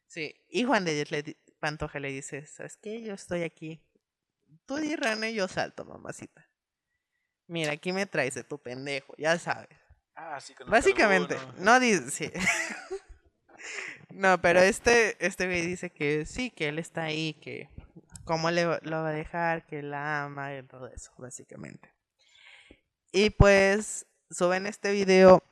Sí, 0.07 0.35
y 0.49 0.63
Juan 0.63 0.85
de 0.85 0.93
Dios 0.93 1.11
le 1.11 1.37
Pantoja 1.59 1.99
le 1.99 2.09
dice, 2.09 2.45
¿sabes 2.45 2.77
qué? 2.77 3.01
Yo 3.01 3.13
estoy 3.13 3.43
aquí. 3.43 3.81
Tú 4.65 4.75
di 4.77 4.95
rana 4.95 5.29
y 5.29 5.35
yo 5.35 5.47
salto, 5.47 5.83
mamacita. 5.83 6.47
Mira, 7.47 7.73
aquí 7.73 7.91
me 7.91 8.05
traes 8.05 8.35
de 8.35 8.43
tu 8.43 8.61
pendejo, 8.61 9.13
ya 9.17 9.37
sabes. 9.37 9.77
Ah, 10.15 10.39
sí, 10.39 10.53
con 10.55 10.69
Básicamente, 10.69 11.37
no 11.57 11.79
dice, 11.79 12.09
sí. 12.11 12.31
no, 14.15 14.41
pero 14.41 14.61
este, 14.61 15.17
este 15.25 15.45
güey 15.45 15.65
dice 15.65 15.89
que 15.89 16.25
sí, 16.25 16.49
que 16.49 16.69
él 16.69 16.79
está 16.79 17.03
ahí, 17.03 17.33
que 17.33 17.69
cómo 18.23 18.49
le, 18.49 18.63
lo 18.63 19.01
va 19.03 19.09
a 19.09 19.11
dejar, 19.11 19.65
que 19.65 19.83
la 19.83 20.23
ama 20.23 20.55
y 20.55 20.63
todo 20.63 20.87
eso, 20.87 21.11
básicamente. 21.17 21.93
Y 23.11 23.29
pues 23.29 24.05
suben 24.29 24.67
este 24.67 24.91
video, 24.91 25.43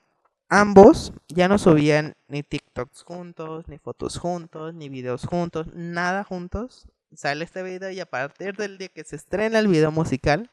ambos 0.50 1.14
ya 1.28 1.48
no 1.48 1.58
subían 1.58 2.14
ni 2.28 2.42
TikToks 2.44 3.04
juntos, 3.04 3.68
ni 3.68 3.80
fotos 3.80 4.18
juntos, 4.18 4.74
ni 4.74 4.90
videos 4.90 5.26
juntos, 5.26 5.68
nada 5.74 6.24
juntos. 6.24 6.88
Sale 7.16 7.44
este 7.44 7.64
video 7.64 7.92
y 7.92 8.00
a 8.00 8.06
partir 8.06 8.56
del 8.56 8.78
día 8.78 8.88
que 8.88 9.04
se 9.04 9.18
estrena 9.18 9.60
el 9.60 9.68
video 9.68 9.92
musical, 9.92 10.50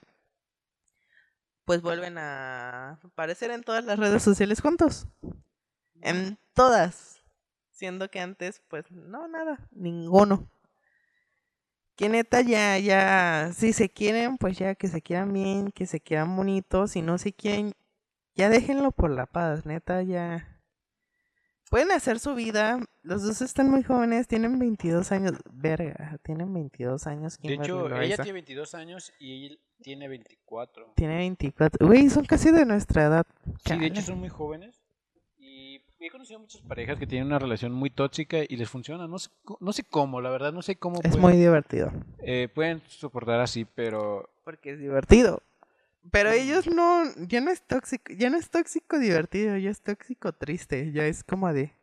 pues 1.64 1.80
vuelven 1.80 2.18
a 2.18 2.98
aparecer 3.04 3.52
en 3.52 3.62
todas 3.62 3.84
las 3.84 3.98
redes 3.98 4.22
sociales 4.22 4.60
juntos. 4.60 5.06
En 6.02 6.38
todas. 6.54 7.19
Siendo 7.80 8.10
que 8.10 8.20
antes, 8.20 8.60
pues, 8.68 8.90
no, 8.90 9.26
nada, 9.26 9.66
ninguno. 9.70 10.50
Que 11.96 12.10
neta 12.10 12.42
ya, 12.42 12.76
ya, 12.78 13.52
si 13.54 13.72
se 13.72 13.88
quieren, 13.88 14.36
pues 14.36 14.58
ya 14.58 14.74
que 14.74 14.86
se 14.86 15.00
quieran 15.00 15.32
bien, 15.32 15.72
que 15.72 15.86
se 15.86 15.98
quieran 15.98 16.36
bonitos, 16.36 16.90
si 16.90 17.00
no 17.00 17.16
se 17.16 17.32
quieren, 17.32 17.72
ya 18.34 18.50
déjenlo 18.50 18.90
por 18.92 19.10
la 19.10 19.24
paz, 19.24 19.64
neta, 19.64 20.02
ya. 20.02 20.60
Pueden 21.70 21.90
hacer 21.92 22.18
su 22.18 22.34
vida, 22.34 22.80
los 23.00 23.22
dos 23.22 23.40
están 23.40 23.70
muy 23.70 23.82
jóvenes, 23.82 24.28
tienen 24.28 24.58
22 24.58 25.10
años, 25.10 25.32
verga, 25.50 26.18
tienen 26.22 26.52
22 26.52 27.06
años. 27.06 27.38
De 27.40 27.54
hecho, 27.54 27.86
ella 27.98 28.16
tiene 28.16 28.32
22 28.34 28.74
años 28.74 29.10
y 29.18 29.46
él 29.46 29.60
tiene 29.80 30.06
24. 30.06 30.92
Tiene 30.96 31.16
24. 31.16 31.86
Güey, 31.86 32.10
son 32.10 32.26
casi 32.26 32.50
de 32.50 32.66
nuestra 32.66 33.06
edad. 33.06 33.26
Sí, 33.64 33.78
de 33.78 33.86
hecho 33.86 34.02
son 34.02 34.18
muy 34.18 34.28
jóvenes. 34.28 34.79
He 36.02 36.08
conocido 36.10 36.40
muchas 36.40 36.62
parejas 36.62 36.98
que 36.98 37.06
tienen 37.06 37.26
una 37.28 37.38
relación 37.38 37.72
muy 37.72 37.90
tóxica 37.90 38.38
y 38.48 38.56
les 38.56 38.70
funciona. 38.70 39.06
No 39.06 39.18
sé, 39.18 39.28
no 39.60 39.72
sé 39.72 39.84
cómo, 39.84 40.20
la 40.22 40.30
verdad, 40.30 40.52
no 40.52 40.62
sé 40.62 40.76
cómo 40.76 41.00
Es 41.00 41.10
pueden, 41.10 41.20
muy 41.20 41.36
divertido. 41.36 41.92
eh, 42.20 42.48
pueden 42.54 42.80
soportar 42.88 43.40
así, 43.40 43.66
pero 43.66 44.30
Porque 44.44 44.72
es 44.72 44.78
divertido. 44.78 45.42
Pero 46.10 46.30
ellos 46.30 46.66
no, 46.66 47.04
ya 47.28 47.42
no 47.42 47.50
es 47.50 47.60
tóxico, 47.60 48.10
ya 48.14 48.30
no 48.30 48.38
es 48.38 48.48
tóxico 48.48 48.98
divertido, 48.98 49.58
ya 49.58 49.68
es 49.70 49.82
tóxico 49.82 50.32
triste, 50.32 50.90
ya 50.92 51.04
es 51.04 51.22
como 51.22 51.52
de, 51.52 51.74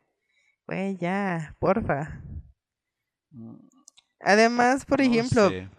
güey, 0.66 0.98
ya, 0.98 1.56
porfa. 1.60 2.20
mm, 3.30 3.56
Además, 4.22 4.86
por 4.86 4.98
no 5.00 5.06
ejemplo, 5.06 5.50
sé. 5.50 5.70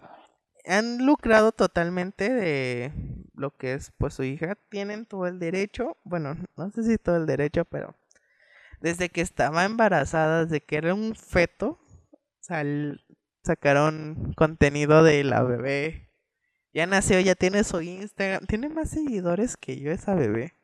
han 0.65 1.05
lucrado 1.05 1.51
totalmente 1.51 2.33
de 2.33 2.93
lo 3.35 3.51
que 3.57 3.73
es 3.75 3.91
pues 3.99 4.15
su 4.15 4.23
hija, 4.23 4.55
tienen 4.69 5.05
todo 5.05 5.27
el 5.27 5.41
derecho, 5.41 5.97
bueno, 6.05 6.37
no 6.57 6.71
sé 6.71 6.85
si 6.85 6.97
todo 6.99 7.17
el 7.17 7.27
derecho, 7.27 7.65
pero 7.65 7.97
desde 8.81 9.09
que 9.09 9.21
estaba 9.21 9.65
embarazada, 9.65 10.45
desde 10.45 10.61
que 10.63 10.77
era 10.77 10.95
un 10.95 11.15
feto, 11.15 11.79
sal- 12.41 13.05
sacaron 13.45 14.33
contenido 14.37 15.03
de 15.03 15.25
la 15.25 15.43
bebé. 15.43 16.11
Ya 16.73 16.87
nació, 16.87 17.19
ya 17.21 17.35
tiene 17.35 17.65
su 17.65 17.81
Instagram, 17.81 18.47
tiene 18.47 18.69
más 18.69 18.91
seguidores 18.91 19.57
que 19.57 19.81
yo 19.81 19.91
esa 19.91 20.15
bebé. 20.15 20.55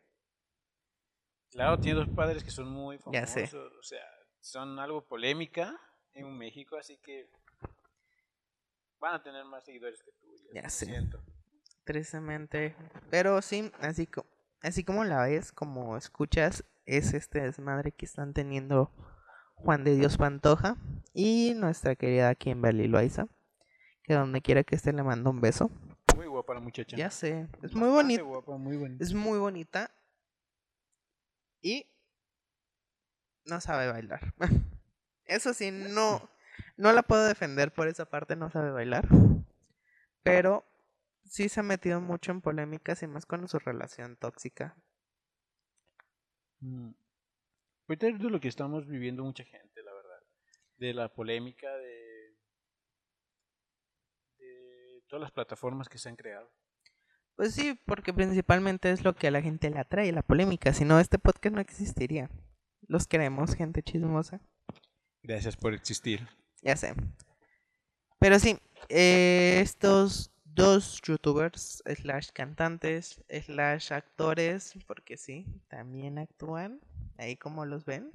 Claro, 1.50 1.78
tiene 1.78 2.00
dos 2.00 2.09
padres 2.09 2.42
que 2.42 2.50
son 2.50 2.68
muy 2.68 2.99
famosos. 2.99 3.12
Ya 3.21 3.26
sé. 3.26 3.56
O 3.56 3.83
sea, 3.83 4.04
son 4.40 4.78
algo 4.78 5.04
polémica 5.06 5.78
en 6.12 6.37
México, 6.37 6.76
así 6.76 6.99
que 6.99 7.28
van 8.99 9.14
a 9.14 9.23
tener 9.23 9.44
más 9.44 9.64
seguidores 9.64 10.02
que 10.02 10.11
tú. 10.12 10.26
Ya 10.52 10.62
lo 10.62 10.71
sé. 10.71 10.87
siento. 10.87 11.23
Tristemente. 11.85 12.75
Pero 13.11 13.40
sí, 13.42 13.71
así, 13.80 14.06
co- 14.06 14.26
así 14.62 14.85
como 14.85 15.04
la 15.04 15.23
ves, 15.25 15.52
como 15.52 15.97
escuchas, 15.97 16.64
es 16.87 17.14
este 17.14 17.41
desmadre 17.41 17.93
que 17.93 18.07
están 18.07 18.35
teniendo 18.35 18.91
Juan 19.55 19.85
de 19.85 19.97
Dios 19.97 20.19
Pantoja 20.19 20.76
y 21.12 21.55
nuestra 21.55 21.97
querida 21.97 22.35
Kimberly 22.35 22.88
Loaiza. 22.88 23.26
Que 24.03 24.14
donde 24.14 24.43
quiera 24.43 24.64
que 24.64 24.75
esté 24.75 24.93
le 24.93 25.03
mando 25.03 25.31
un 25.31 25.41
beso. 25.41 25.71
Muy 26.14 26.26
guapa 26.26 26.55
la 26.55 26.61
muchacha. 26.61 26.97
Ya 26.97 27.11
sé, 27.11 27.49
es 27.62 27.75
muy 27.75 27.88
bonita. 27.88 28.23
guapa, 28.23 28.59
muy 28.59 28.76
bonita. 28.76 29.03
Es 29.03 29.14
muy 29.14 29.38
bonita. 29.38 29.91
Y 31.62 31.87
no 33.47 33.61
sabe 33.61 33.91
bailar. 33.91 34.35
Eso 35.25 35.55
sí, 35.55 35.71
no, 35.71 36.29
no 36.76 36.93
la 36.93 37.03
puedo 37.03 37.25
defender 37.25 37.73
por 37.73 37.88
esa 37.88 38.05
parte, 38.05 38.37
no 38.37 38.50
sabe 38.50 38.71
bailar. 38.71 39.09
Pero 40.23 40.67
sí 41.25 41.49
se 41.49 41.61
ha 41.61 41.62
metido 41.62 42.03
mucho 42.03 42.33
en 42.33 42.43
polémicas 42.43 43.03
y 43.03 43.07
más 43.07 43.25
con 43.25 43.49
su 43.49 43.59
relación 43.59 44.17
tóxica. 44.17 44.76
Mm. 46.64 46.94
Ahorita 47.88 48.09
es 48.09 48.18
de 48.18 48.30
lo 48.30 48.40
que 48.40 48.49
estamos 48.49 48.87
viviendo 48.87 49.23
mucha 49.23 49.44
gente, 49.44 49.83
la 49.83 49.92
verdad. 49.92 50.23
De 50.76 50.94
la 50.94 51.12
polémica 51.12 51.71
de, 51.76 52.37
de 54.38 55.02
todas 55.06 55.21
las 55.21 55.33
plataformas 55.33 55.88
que 55.88 55.99
se 55.99 56.09
han 56.09 56.16
creado. 56.16 56.50
Pues 57.37 57.54
sí, 57.54 57.78
porque 57.85 58.14
principalmente 58.14 58.90
es 58.90 59.04
lo 59.04 59.14
que 59.14 59.26
a 59.26 59.30
la 59.30 59.42
gente 59.42 59.68
le 59.68 59.78
atrae, 59.78 60.11
la 60.12 60.23
polémica. 60.23 60.73
Si 60.73 60.85
no, 60.85 60.99
este 60.99 61.18
podcast 61.18 61.54
no 61.54 61.61
existiría. 61.61 62.30
Los 62.88 63.06
queremos, 63.06 63.54
gente 63.54 63.83
chismosa. 63.83 64.40
Gracias 65.23 65.56
por 65.56 65.75
existir. 65.75 66.26
Ya 66.62 66.76
sé. 66.76 66.94
Pero 68.18 68.38
sí, 68.38 68.59
eh, 68.88 69.59
estos 69.61 70.34
dos 70.54 71.00
youtubers, 71.02 71.82
slash 71.84 72.28
cantantes, 72.32 73.23
slash 73.28 73.92
actores, 73.92 74.75
porque 74.87 75.16
sí, 75.16 75.46
también 75.68 76.18
actúan, 76.18 76.80
ahí 77.18 77.37
como 77.37 77.64
los 77.64 77.84
ven. 77.84 78.12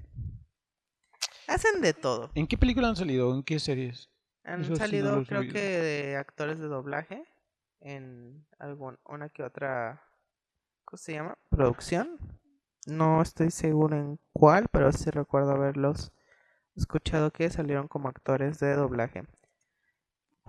Hacen 1.48 1.82
de 1.82 1.94
todo. 1.94 2.32
¿En 2.36 2.48
qué 2.48 2.58
película 2.58 2.90
han 2.90 2.96
salido? 2.96 3.34
¿En 3.34 3.44
qué 3.44 3.60
series? 3.60 4.10
Han 4.44 4.62
Eso 4.62 4.68
sí 4.68 4.72
no 4.72 4.78
salido, 4.78 5.26
creo 5.26 5.42
que, 5.42 5.60
de 5.60 6.16
actores 6.16 6.60
de 6.60 6.68
doblaje 6.68 7.24
en 7.82 8.46
algún, 8.58 8.98
una 9.06 9.30
que 9.30 9.44
otra, 9.44 10.04
¿cómo 10.86 10.98
se 10.98 11.14
llama? 11.14 11.38
Producción. 11.50 12.18
No 12.86 13.22
estoy 13.22 13.52
seguro 13.52 13.98
en 13.98 14.20
cuál, 14.32 14.68
pero 14.72 14.92
sí 14.92 15.10
recuerdo 15.10 15.52
haberlos 15.52 16.12
escuchado 16.76 17.32
que 17.32 17.50
salieron 17.50 17.88
como 17.88 18.08
actores 18.08 18.60
de 18.60 18.76
doblaje. 18.76 19.24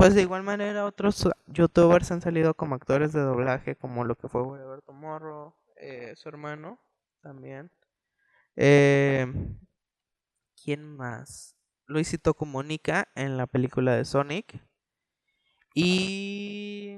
Pues 0.01 0.15
de 0.15 0.23
igual 0.23 0.43
manera 0.43 0.87
otros 0.87 1.29
youtubers 1.49 2.11
han 2.11 2.23
salido 2.23 2.55
como 2.55 2.75
actores 2.75 3.13
de 3.13 3.21
doblaje, 3.21 3.77
como 3.77 4.03
lo 4.03 4.15
que 4.15 4.31
fue 4.31 4.41
Wherever 4.41 4.81
Tomorrow, 4.81 5.55
eh, 5.77 6.15
su 6.17 6.31
hermano 6.31 6.81
también. 7.21 7.71
Eh, 8.57 9.27
¿Quién 10.57 10.97
más? 10.97 11.55
Luisito 11.85 12.33
Comunica 12.33 13.09
en 13.15 13.37
la 13.37 13.47
película 13.47 13.95
de 13.95 14.07
Sonic. 14.07 14.67
Y... 15.75 16.97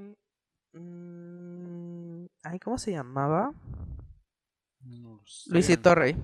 mm, 0.73 2.27
ay, 2.45 2.61
¿cómo 2.61 2.79
se 2.79 2.93
llamaba? 2.93 3.53
No 4.79 5.17
lo 5.17 5.27
sé. 5.27 5.51
Luisito 5.51 5.93
Rey. 5.97 6.17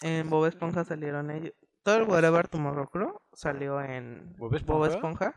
En 0.00 0.30
Bob 0.30 0.46
Esponja 0.46 0.84
salieron 0.84 1.28
ellos. 1.32 1.54
Todo 1.82 1.96
el 1.96 2.02
Whatever 2.04 2.48
Tomorrow 2.48 2.88
Crew 2.90 3.20
salió 3.32 3.80
en 3.80 4.34
¿Bob 4.36 4.58
Bob 4.64 4.84
Esponja? 4.86 5.34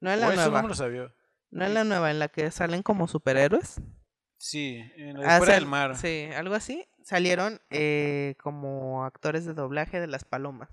No 0.00 0.10
en 0.12 0.18
Oh, 0.18 0.20
la 0.20 0.26
eso 0.28 0.36
no 0.36 0.42
nueva. 0.42 0.62
me 0.62 0.68
lo 0.68 0.74
sabía. 0.74 1.14
No 1.50 1.64
en 1.64 1.74
la 1.74 1.84
nueva, 1.84 2.10
en 2.10 2.18
la 2.20 2.28
que 2.28 2.50
salen 2.50 2.82
como 2.82 3.08
superhéroes. 3.08 3.80
Sí, 4.38 4.76
en 4.96 5.14
la 5.14 5.20
de 5.20 5.26
Ah, 5.26 5.38
fuera 5.38 5.54
del 5.54 5.66
mar. 5.66 5.96
Sí, 5.96 6.28
algo 6.34 6.54
así. 6.54 6.86
Salieron 7.02 7.60
eh, 7.70 8.36
como 8.42 9.04
actores 9.04 9.44
de 9.44 9.52
doblaje 9.52 10.00
de 10.00 10.06
las 10.06 10.24
palomas. 10.24 10.70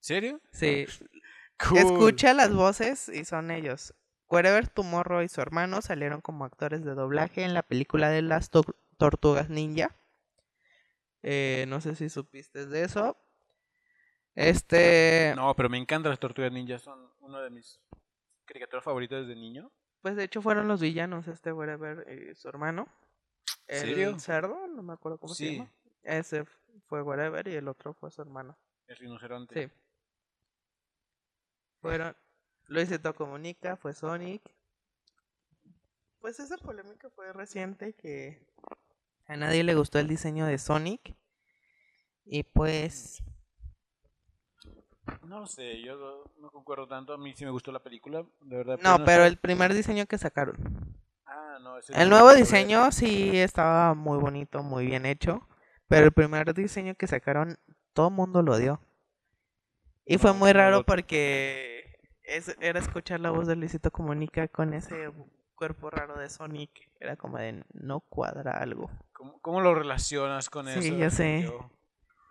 ¿Serio? 0.00 0.40
Sí, 0.52 0.86
Cool. 1.68 1.78
escucha 1.78 2.34
las 2.34 2.52
voces 2.54 3.08
y 3.08 3.24
son 3.24 3.50
ellos. 3.50 3.94
Wherever 4.28 4.68
Tomorrow 4.68 5.22
y 5.22 5.28
su 5.28 5.40
hermano 5.40 5.80
salieron 5.80 6.20
como 6.20 6.44
actores 6.44 6.84
de 6.84 6.94
doblaje 6.94 7.42
en 7.44 7.54
la 7.54 7.62
película 7.62 8.10
de 8.10 8.22
las 8.22 8.50
tor- 8.52 8.76
tortugas 8.96 9.48
ninja. 9.48 9.96
Eh, 11.22 11.64
no 11.68 11.80
sé 11.80 11.94
si 11.96 12.08
supiste 12.10 12.66
de 12.66 12.84
eso. 12.84 13.16
Este, 14.38 15.32
No, 15.36 15.54
pero 15.56 15.68
me 15.68 15.78
encantan 15.78 16.10
las 16.10 16.20
tortugas 16.20 16.52
ninjas. 16.52 16.82
Son 16.82 17.10
una 17.20 17.40
de 17.42 17.50
mis 17.50 17.80
caricaturas 18.44 18.84
favoritas 18.84 19.26
desde 19.26 19.38
niño. 19.40 19.70
pues 20.00 20.14
de 20.16 20.24
hecho 20.24 20.40
fueron 20.40 20.68
los 20.68 20.80
villanos, 20.80 21.26
este 21.28 21.52
Wherever 21.52 22.06
y 22.10 22.34
su 22.36 22.48
hermano. 22.48 22.86
El 23.66 23.80
¿Serio? 23.80 24.18
cerdo, 24.20 24.66
no 24.68 24.82
me 24.82 24.92
acuerdo 24.94 25.18
cómo 25.18 25.34
se 25.34 25.54
llama. 25.56 25.72
Ese 26.02 26.44
fue 26.86 27.02
Wherever 27.02 27.46
y 27.48 27.54
el 27.56 27.66
otro 27.68 27.92
fue 27.94 28.10
su 28.10 28.22
hermano. 28.22 28.56
el 28.86 28.96
rinoceronte. 28.96 29.68
Sí. 29.68 29.72
Fueron. 31.80 32.16
Luisito 32.66 33.14
Comunica, 33.14 33.76
fue 33.76 33.92
Sonic. 33.92 34.42
Pues 36.20 36.38
esa 36.40 36.56
polémica 36.58 37.08
fue 37.10 37.32
reciente 37.32 37.92
que 37.94 38.46
a 39.26 39.36
nadie 39.36 39.64
le 39.64 39.74
gustó 39.74 39.98
el 39.98 40.06
diseño 40.08 40.46
de 40.46 40.58
Sonic. 40.58 41.16
Y 42.24 42.42
pues. 42.44 43.22
No 45.26 45.40
lo 45.40 45.46
sé, 45.46 45.80
yo 45.82 46.24
no- 46.40 46.50
concuerdo 46.50 46.86
tanto. 46.86 47.12
A 47.12 47.18
mí 47.18 47.32
sí 47.34 47.44
me 47.44 47.50
gustó 47.50 47.70
la 47.72 47.80
película, 47.82 48.24
de 48.40 48.56
verdad. 48.56 48.78
No, 48.82 48.98
no 48.98 49.04
pero 49.04 49.24
el 49.24 49.36
primer 49.38 49.72
diseño 49.74 50.06
que 50.06 50.18
sacaron. 50.18 50.56
Ah, 51.26 51.58
no, 51.62 51.78
ese 51.78 51.92
El 52.00 52.08
nuevo 52.10 52.32
diseño 52.34 52.90
sí 52.92 53.38
estaba 53.38 53.94
muy 53.94 54.18
bonito, 54.18 54.62
muy 54.62 54.86
bien 54.86 55.06
hecho. 55.06 55.46
Pero 55.88 56.06
el 56.06 56.12
primer 56.12 56.52
diseño 56.54 56.94
que 56.94 57.06
sacaron, 57.06 57.56
todo 57.92 58.08
el 58.08 58.14
mundo 58.14 58.42
lo 58.42 58.52
odió. 58.54 58.80
Y 60.04 60.18
fue 60.18 60.32
muy 60.32 60.52
raro 60.52 60.84
porque 60.84 61.98
es- 62.22 62.56
era 62.60 62.78
escuchar 62.78 63.20
la 63.20 63.30
voz 63.30 63.46
de 63.46 63.56
Luisito 63.56 63.90
Comunica 63.90 64.48
con 64.48 64.72
ese 64.74 65.10
cuerpo 65.54 65.90
raro 65.90 66.16
de 66.18 66.28
Sonic. 66.30 66.70
Era 67.00 67.16
como 67.16 67.38
de 67.38 67.64
no 67.72 68.00
cuadra 68.00 68.52
algo. 68.52 68.90
¿Cómo, 69.12 69.38
cómo 69.40 69.60
lo 69.60 69.74
relacionas 69.74 70.48
con 70.50 70.66
Sí, 70.68 70.88
eso? 70.88 70.96
ya 70.96 71.10
sé. 71.10 71.42
Yo- 71.44 71.70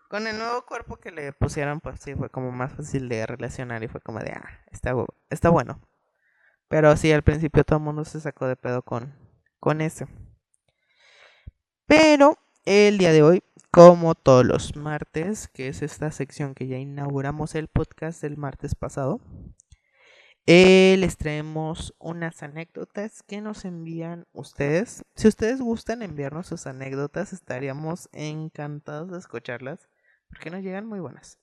Con 0.10 0.26
el 0.26 0.38
nuevo 0.38 0.65
cuerpo 0.65 0.98
que 0.98 1.12
le 1.12 1.34
pusieron, 1.34 1.82
pues 1.82 2.00
sí, 2.00 2.15
fue 2.15 2.30
como 2.30 2.52
más 2.52 2.74
fácil 2.74 3.10
de 3.10 3.26
relacionar 3.26 3.84
y 3.84 3.89
fue 3.89 4.00
como 4.00 4.20
de, 4.20 4.32
ah, 4.32 4.62
está, 4.72 4.93
está 5.30 5.50
bueno. 5.50 5.82
Pero 6.70 6.96
sí, 6.96 7.12
al 7.12 7.24
principio 7.24 7.63
todo 7.63 7.80
el 7.80 7.86
mundo 7.86 8.06
se 8.06 8.20
sacó 8.22 8.48
de 8.48 8.56
pedo 8.56 8.82
con, 8.84 9.13
con 9.60 9.82
eso. 9.82 10.08
Pero 11.88 12.38
el 12.65 12.98
día 12.98 13.12
de 13.12 13.24
hoy, 13.24 13.43
como 13.72 14.15
todos 14.15 14.46
los 14.46 14.76
martes, 14.76 15.48
que 15.50 15.67
es 15.67 15.82
esta 15.82 16.12
sección 16.12 16.54
que 16.54 16.67
ya 16.67 16.78
inauguramos 16.78 17.56
el 17.56 17.67
podcast 17.67 18.22
del 18.22 18.38
martes 18.38 18.76
pasado, 18.76 19.20
eh, 20.46 20.96
les 21.00 21.17
traemos 21.17 21.93
unas 22.00 22.41
anécdotas 22.41 23.22
que 23.24 23.41
nos 23.41 23.65
envían 23.65 24.26
ustedes. 24.32 25.04
Si 25.15 25.28
ustedes 25.28 25.60
gustan 25.60 26.02
enviarnos 26.02 26.48
sus 26.48 26.67
anécdotas, 26.67 27.34
estaríamos 27.34 28.08
encantados 28.13 29.12
de 29.12 29.17
escucharlas, 29.17 29.89
porque 30.30 30.50
nos 30.50 30.63
llegan 30.63 30.86
muy 30.86 31.00
buenas. 31.00 31.40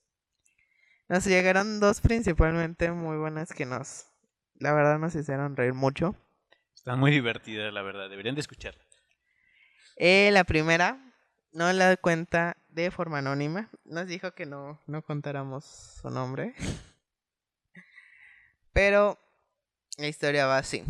Nos 1.08 1.24
llegaron 1.26 1.80
dos 1.80 2.00
principalmente 2.00 2.90
muy 2.90 3.16
buenas 3.18 3.52
que 3.52 3.66
nos, 3.66 4.06
la 4.54 4.72
verdad, 4.72 4.98
nos 4.98 5.14
hicieron 5.14 5.56
reír 5.56 5.74
mucho. 5.74 6.16
Están 6.74 6.98
muy 6.98 7.10
divertidas, 7.10 7.72
la 7.72 7.82
verdad. 7.82 8.08
Deberían 8.08 8.34
de 8.34 8.40
escucharla. 8.40 8.82
Eh, 9.96 10.30
la 10.32 10.44
primera, 10.44 11.12
no 11.52 11.72
la 11.72 11.96
cuenta 11.96 12.56
de 12.68 12.90
forma 12.90 13.18
anónima. 13.18 13.70
Nos 13.84 14.06
dijo 14.06 14.32
que 14.34 14.46
no, 14.46 14.80
no 14.86 15.02
contáramos 15.02 15.64
su 15.64 16.10
nombre. 16.10 16.54
Pero 18.72 19.18
la 19.98 20.08
historia 20.08 20.46
va 20.46 20.58
así. 20.58 20.82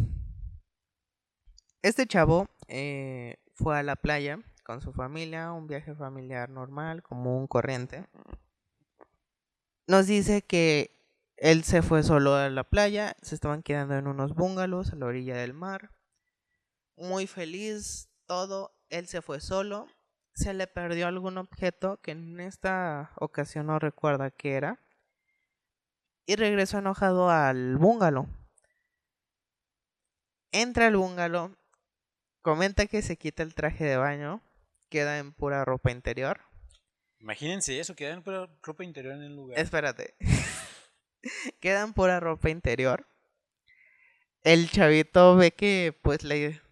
Este 1.83 2.07
chavo 2.07 2.49
eh, 2.69 3.37
fue 3.53 3.79
a 3.79 3.83
la 3.83 3.97
playa 3.97 4.39
con 4.65 4.81
su 4.81 4.93
familia, 4.93 5.53
un 5.53 5.67
viaje 5.67 5.95
familiar 5.95 6.51
normal, 6.51 7.03
común, 7.03 7.47
corriente. 7.47 8.09
Nos 9.87 10.07
dice 10.07 10.43
que 10.43 10.95
él 11.37 11.65
se 11.65 11.83
fue 11.83 12.03
solo 12.03 12.35
a 12.35 12.49
la 12.49 12.65
playa, 12.65 13.17
se 13.21 13.35
estaban 13.35 13.63
quedando 13.63 13.95
en 13.97 14.07
unos 14.07 14.35
bungalows 14.35 14.93
a 14.93 14.97
la 14.97 15.07
orilla 15.07 15.37
del 15.37 15.53
mar. 15.53 15.91
Muy 16.97 17.27
feliz, 17.27 18.09
todo. 18.27 18.75
Él 18.89 19.07
se 19.09 19.21
fue 19.21 19.41
solo. 19.41 19.89
Se 20.35 20.55
le 20.55 20.67
perdió 20.67 21.07
algún 21.07 21.39
objeto 21.39 22.01
que 22.01 22.13
en 22.13 22.41
esta 22.41 23.13
ocasión 23.17 23.67
no 23.67 23.79
recuerda 23.79 24.31
qué 24.31 24.55
era. 24.55 24.81
Y 26.27 26.37
regresó 26.37 26.79
enojado 26.79 27.31
al 27.31 27.77
bungalow. 27.77 28.27
Entra 30.53 30.87
al 30.87 30.97
bungalow. 30.97 31.55
Comenta 32.43 32.87
que 32.87 33.03
se 33.03 33.17
quita 33.17 33.43
el 33.43 33.55
traje 33.55 33.85
de 33.85 33.97
baño. 33.97 34.41
Queda 34.95 35.19
en 35.19 35.33
pura 35.33 35.65
ropa 35.65 35.91
interior. 35.91 36.43
Imagínense 37.19 37.81
eso, 37.81 37.97
quedan 37.97 38.23
pura 38.23 38.49
ropa 38.63 38.85
interior 38.85 39.17
en 39.17 39.23
el 39.23 39.35
lugar. 39.35 39.59
Espérate. 39.59 40.15
Queda 41.61 41.83
en 41.83 41.93
pura 41.95 42.21
ropa 42.21 42.49
interior. 42.49 43.05
El 44.45 44.71
chavito 44.71 45.35
ve 45.35 45.51
que 45.51 45.99
pues 46.01 46.23
le 46.23 46.63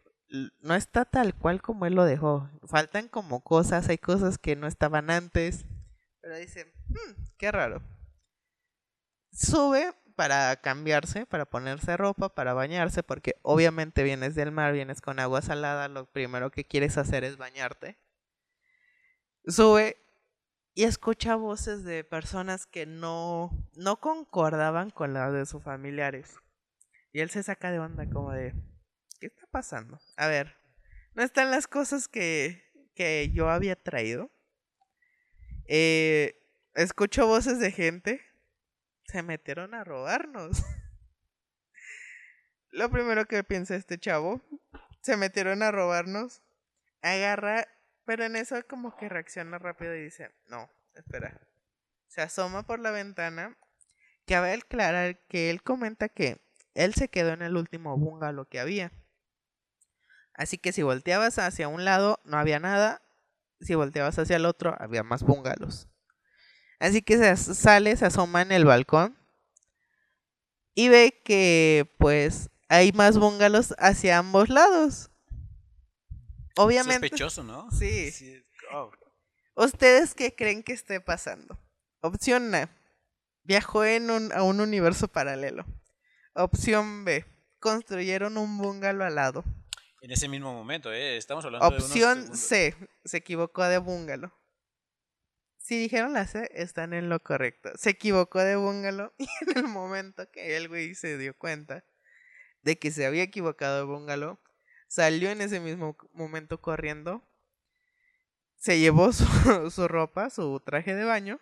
no 0.61 0.77
está 0.77 1.05
tal 1.05 1.35
cual 1.35 1.61
como 1.61 1.85
él 1.85 1.97
lo 1.97 2.05
dejó. 2.05 2.49
Faltan 2.63 3.09
como 3.09 3.43
cosas, 3.43 3.89
hay 3.89 3.99
cosas 3.99 4.39
que 4.39 4.55
no 4.55 4.69
estaban 4.69 5.11
antes. 5.11 5.65
Pero 6.21 6.37
dice, 6.37 6.73
"Hmm, 6.91 7.25
qué 7.39 7.51
raro. 7.51 7.83
Sube 9.33 9.93
para 10.15 10.55
cambiarse, 10.55 11.27
para 11.27 11.45
ponerse 11.45 11.97
ropa, 11.97 12.29
para 12.29 12.55
bañarse, 12.55 13.03
porque 13.03 13.35
obviamente 13.43 14.05
vienes 14.05 14.37
del 14.37 14.53
mar, 14.53 14.73
vienes 14.73 15.01
con 15.01 15.19
agua 15.19 15.43
salada, 15.43 15.89
lo 15.89 16.07
primero 16.07 16.53
que 16.53 16.65
quieres 16.65 16.99
hacer 16.99 17.25
es 17.25 17.37
bañarte. 17.37 17.99
Sube 19.47 19.97
y 20.75 20.85
escucha 20.85 21.35
voces 21.35 21.85
de 21.85 22.05
personas 22.05 22.67
que 22.67 22.87
no, 22.87 23.51
no 23.75 24.01
concordaban 24.01 24.91
con 24.91 25.13
las 25.13 25.33
de 25.33 25.47
sus 25.47 25.63
familiares. 25.63 26.37
Y 27.13 27.21
él 27.21 27.31
se 27.31 27.43
saca 27.43 27.71
de 27.71 27.79
onda 27.79 28.09
como 28.09 28.33
de, 28.33 28.55
¿qué 29.21 29.27
está 29.27 29.47
pasando? 29.51 29.99
A 30.17 30.29
ver, 30.29 30.57
¿no 31.15 31.23
están 31.23 31.51
las 31.51 31.67
cosas 31.67 32.09
que, 32.09 32.63
que 32.95 33.31
yo 33.35 33.51
había 33.51 33.77
traído? 33.77 34.31
Eh, 35.67 36.39
escucho 36.75 37.27
voces 37.27 37.59
de 37.59 37.71
gente. 37.71 38.21
Se 39.05 39.23
metieron 39.23 39.75
a 39.75 39.85
robarnos. 39.85 40.63
Lo 42.71 42.91
primero 42.91 43.27
que 43.27 43.45
piensa 43.45 43.77
este 43.77 43.99
chavo, 43.99 44.41
se 45.03 45.17
metieron 45.19 45.63
a 45.63 45.71
robarnos. 45.71 46.43
Agarra 47.03 47.67
pero 48.05 48.25
en 48.25 48.37
eso 48.37 48.57
como 48.69 48.97
que 48.97 49.09
reacciona 49.09 49.59
rápido 49.59 49.95
y 49.95 50.05
dice, 50.05 50.31
no, 50.49 50.71
espera. 50.95 51.41
Se 52.09 52.23
asoma 52.23 52.65
por 52.65 52.81
la 52.81 52.91
ventana. 52.91 53.57
Cabe 54.27 54.53
aclarar 54.53 55.19
que 55.29 55.51
él 55.51 55.62
comenta 55.62 56.09
que 56.09 56.41
él 56.75 56.95
se 56.95 57.09
quedó 57.09 57.31
en 57.33 57.43
el 57.43 57.57
último 57.57 57.97
bungalow 57.97 58.47
que 58.47 58.61
había. 58.61 58.93
Así 60.35 60.59
que 60.59 60.73
si 60.73 60.83
volteabas 60.83 61.38
hacia 61.38 61.69
un 61.69 61.85
lado 61.85 62.21
no 62.25 62.38
había 62.38 62.59
nada. 62.61 63.03
Si 63.61 63.75
volteabas 63.75 64.19
hacia 64.19 64.37
el 64.37 64.47
otro 64.47 64.77
había 64.79 65.03
más 65.03 65.23
bungalows. 65.23 65.88
Así 66.81 67.03
que 67.03 67.17
se 67.17 67.55
sale, 67.55 67.97
se 67.97 68.07
asoma 68.07 68.43
en 68.43 68.53
el 68.53 68.65
balcón. 68.65 69.17
y 70.75 70.88
ve 70.88 71.21
que 71.25 71.95
pues 71.99 72.51
hay 72.69 72.93
más 72.93 73.19
bungalows 73.19 73.75
hacia 73.79 74.19
ambos 74.19 74.49
lados. 74.49 75.12
Obviamente. 76.57 77.09
Sospechoso, 77.09 77.43
¿no? 77.45 77.71
Sí. 77.71 78.11
Sí, 78.11 78.43
oh. 78.73 78.91
¿Ustedes 79.55 80.15
qué 80.15 80.35
creen 80.35 80.62
que 80.62 80.73
esté 80.73 81.01
pasando? 81.01 81.59
Opción 82.01 82.55
A. 82.55 82.71
Viajó 83.45 83.85
en 83.85 84.11
un- 84.11 84.33
a 84.33 84.43
un 84.43 84.61
universo 84.61 85.09
paralelo. 85.09 85.65
Opción 86.35 87.05
B. 87.05 87.25
Construyeron 87.59 88.38
un 88.38 88.59
bungalow 88.59 89.07
al 89.07 89.15
lado. 89.15 89.45
En 90.01 90.11
ese 90.11 90.29
mismo 90.29 90.53
momento, 90.53 90.93
¿eh? 90.93 91.17
Estamos 91.17 91.45
hablando 91.45 91.69
de 91.71 91.77
unos 91.77 91.88
Opción. 91.91 92.37
C. 92.37 92.75
Se 93.05 93.19
equivocó 93.19 93.62
de 93.65 93.79
bungalow. 93.79 94.33
Si 95.59 95.79
dijeron 95.79 96.12
la 96.12 96.27
C, 96.27 96.49
están 96.55 96.93
en 96.93 97.09
lo 97.09 97.21
correcto. 97.21 97.71
Se 97.77 97.91
equivocó 97.91 98.41
de 98.41 98.57
bungalow 98.57 99.12
y 99.19 99.29
en 99.49 99.59
el 99.59 99.65
momento 99.69 100.29
que 100.33 100.57
el 100.57 100.69
güey 100.69 100.95
se 100.95 101.17
dio 101.19 101.37
cuenta 101.38 101.85
de 102.62 102.79
que 102.79 102.91
se 102.91 103.07
había 103.07 103.23
equivocado 103.23 103.77
de 103.79 103.85
bungalow, 103.85 104.41
salió 104.93 105.31
en 105.31 105.41
ese 105.41 105.59
mismo 105.59 105.97
momento 106.13 106.61
corriendo, 106.61 107.23
se 108.59 108.79
llevó 108.79 109.11
su, 109.11 109.25
su 109.71 109.89
ropa, 109.89 110.29
su 110.29 110.61
traje 110.61 110.95
de 110.95 111.05
baño 111.05 111.41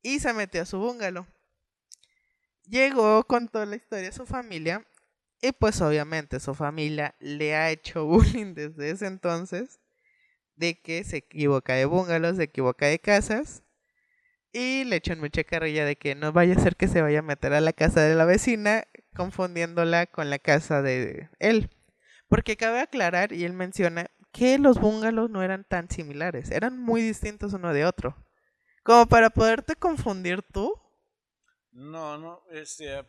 y 0.00 0.20
se 0.20 0.32
metió 0.32 0.62
a 0.62 0.64
su 0.64 0.78
bungalow. 0.78 1.26
Llegó, 2.64 3.24
contó 3.24 3.66
la 3.66 3.76
historia 3.76 4.08
a 4.08 4.12
su 4.12 4.24
familia 4.24 4.86
y 5.42 5.52
pues 5.52 5.82
obviamente 5.82 6.40
su 6.40 6.54
familia 6.54 7.14
le 7.20 7.54
ha 7.54 7.70
hecho 7.70 8.06
bullying 8.06 8.54
desde 8.54 8.88
ese 8.88 9.06
entonces 9.06 9.80
de 10.56 10.80
que 10.80 11.04
se 11.04 11.18
equivoca 11.18 11.74
de 11.74 11.84
bungalows, 11.84 12.38
se 12.38 12.44
equivoca 12.44 12.86
de 12.86 12.98
casas 12.98 13.62
y 14.50 14.84
le 14.84 14.96
echan 14.96 15.20
mucha 15.20 15.44
carrilla 15.44 15.84
de 15.84 15.96
que 15.96 16.14
no 16.14 16.32
vaya 16.32 16.54
a 16.54 16.60
ser 16.60 16.76
que 16.76 16.88
se 16.88 17.02
vaya 17.02 17.18
a 17.18 17.22
meter 17.22 17.52
a 17.52 17.60
la 17.60 17.74
casa 17.74 18.00
de 18.00 18.14
la 18.14 18.24
vecina 18.24 18.84
confundiéndola 19.14 20.06
con 20.06 20.30
la 20.30 20.38
casa 20.38 20.82
de 20.82 21.28
él. 21.38 21.70
Porque 22.28 22.56
cabe 22.56 22.80
aclarar 22.80 23.32
y 23.32 23.44
él 23.44 23.52
menciona 23.52 24.10
que 24.32 24.58
los 24.58 24.78
bungalows 24.78 25.30
no 25.30 25.42
eran 25.42 25.64
tan 25.64 25.90
similares, 25.90 26.50
eran 26.50 26.78
muy 26.78 27.02
distintos 27.02 27.52
uno 27.52 27.72
de 27.72 27.84
otro. 27.84 28.16
Como 28.82 29.06
para 29.06 29.30
poderte 29.30 29.76
confundir 29.76 30.42
tú. 30.42 30.74
No, 31.72 32.18
no, 32.18 32.42
este, 32.50 33.04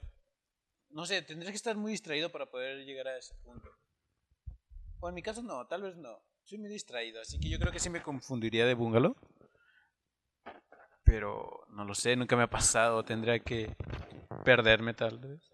no 0.89 1.05
sé, 1.05 1.21
tendrías 1.21 1.51
que 1.51 1.57
estar 1.57 1.77
muy 1.77 1.91
distraído 1.91 2.31
para 2.31 2.47
poder 2.47 2.85
llegar 2.85 3.07
a 3.07 3.17
ese 3.17 3.35
punto. 3.35 3.69
O 4.99 5.09
en 5.09 5.15
mi 5.15 5.21
caso 5.21 5.41
no, 5.41 5.65
tal 5.67 5.83
vez 5.83 5.95
no. 5.95 6.19
Soy 6.43 6.57
muy 6.57 6.69
distraído, 6.69 7.21
así 7.21 7.39
que 7.39 7.49
yo 7.49 7.59
creo 7.59 7.71
que 7.71 7.79
sí 7.79 7.89
me 7.89 8.03
confundiría 8.03 8.65
de 8.65 8.73
bungalow. 8.73 9.15
Pero 11.03 11.65
no 11.69 11.85
lo 11.85 11.95
sé, 11.95 12.15
nunca 12.15 12.35
me 12.35 12.43
ha 12.43 12.49
pasado, 12.49 13.03
tendría 13.03 13.39
que 13.39 13.75
perderme 14.43 14.93
tal 14.93 15.17
vez. 15.19 15.51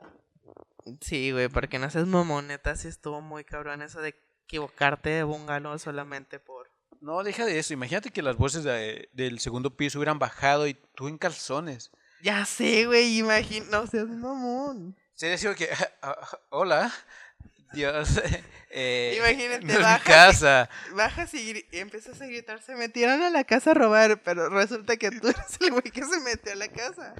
Sí, 1.02 1.32
güey, 1.32 1.47
porque 1.50 1.80
no 1.80 1.89
seas 1.89 2.08
mamoneta, 2.08 2.76
sí 2.76 2.88
estuvo 2.88 3.21
muy 3.21 3.43
cabrón 3.43 3.82
eso 3.82 4.00
de 4.02 4.15
equivocarte 4.45 5.10
de 5.10 5.23
bungalow 5.23 5.78
solamente 5.80 6.39
por... 6.39 6.71
No, 7.02 7.23
deja 7.23 7.45
de 7.45 7.60
eso, 7.60 7.73
imagínate 7.73 8.12
que 8.12 8.21
las 8.21 8.38
voces 8.38 8.63
de- 8.63 9.10
del 9.13 9.39
segundo 9.39 9.76
piso 9.78 10.00
hubieran 10.00 10.17
bajado 10.19 10.67
y 10.67 10.73
tú 10.95 11.08
en 11.08 11.17
calzones. 11.17 11.91
Ya 12.23 12.43
sé, 12.45 12.86
güey, 12.88 13.19
imagino, 13.19 13.65
no 13.69 13.86
seas 13.88 14.08
mamón. 14.08 14.95
Sería 15.13 15.36
así 15.36 15.47
que, 15.56 15.69
hola, 16.50 16.91
Dios, 17.73 18.10
eh, 18.71 19.15
Imagínate, 19.19 19.65
no 19.65 19.73
es 19.73 19.78
mi 19.78 19.84
bajas 19.84 20.02
y- 20.06 20.10
casa. 20.10 20.69
Bajas 20.95 21.34
y, 21.34 21.65
y 21.71 21.78
empiezas 21.78 22.19
a 22.21 22.26
gritar, 22.26 22.62
se 22.62 22.76
metieron 22.76 23.21
a 23.21 23.30
la 23.30 23.43
casa 23.43 23.71
a 23.71 23.73
robar, 23.76 24.23
pero 24.23 24.50
resulta 24.50 24.97
que 24.97 25.12
tú 25.12 25.28
eres 25.28 25.58
el 25.60 25.71
güey 25.71 25.84
que 25.84 26.04
se 26.04 26.19
metió 26.21 26.54
a 26.54 26.56
la 26.56 26.67
casa. 26.69 27.13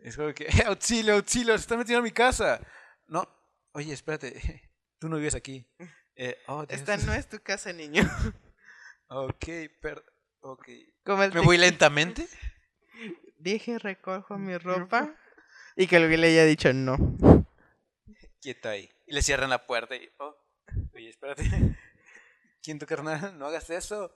Es 0.00 0.16
como 0.16 0.32
que, 0.34 0.46
auxilio, 0.66 1.14
auxilio, 1.14 1.54
se 1.58 1.62
está 1.62 1.76
metiendo 1.76 2.00
a 2.00 2.02
mi 2.04 2.12
casa. 2.12 2.60
No, 3.08 3.28
oye, 3.72 3.92
espérate, 3.92 4.70
tú 4.98 5.08
no 5.08 5.16
vives 5.16 5.34
aquí. 5.34 5.66
Eh, 6.14 6.36
oh. 6.46 6.64
Esta 6.68 6.96
no 6.96 7.12
es 7.14 7.28
tu 7.28 7.40
casa, 7.40 7.72
niño. 7.72 8.02
Ok, 9.08 9.44
per... 9.80 10.02
ok. 10.40 10.68
Como 11.04 11.22
el 11.22 11.32
¿Me 11.32 11.40
voy 11.40 11.58
lentamente? 11.58 12.26
Dije, 13.38 13.78
recojo 13.78 14.38
mi 14.38 14.56
ropa. 14.58 15.14
Y 15.76 15.86
que 15.86 15.96
el 15.96 16.20
le 16.20 16.26
haya 16.28 16.44
dicho 16.44 16.72
no. 16.72 16.96
Quieto 18.40 18.68
ahí. 18.68 18.90
Y 19.06 19.14
le 19.14 19.22
cierran 19.22 19.50
la 19.50 19.66
puerta 19.66 19.94
y, 19.94 20.08
oh, 20.18 20.34
oye, 20.94 21.10
espérate. 21.10 21.44
¿Quién 22.62 22.78
tu 22.78 22.86
carnal? 22.86 23.38
No 23.38 23.46
hagas 23.46 23.70
eso. 23.70 24.12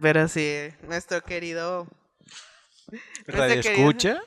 Pero 0.00 0.28
sí, 0.28 0.68
nuestro 0.84 1.20
querido 1.22 1.86
¿Radio 3.26 3.54
Nuestro 3.56 3.72
querido- 3.72 3.90
escucha? 3.90 4.22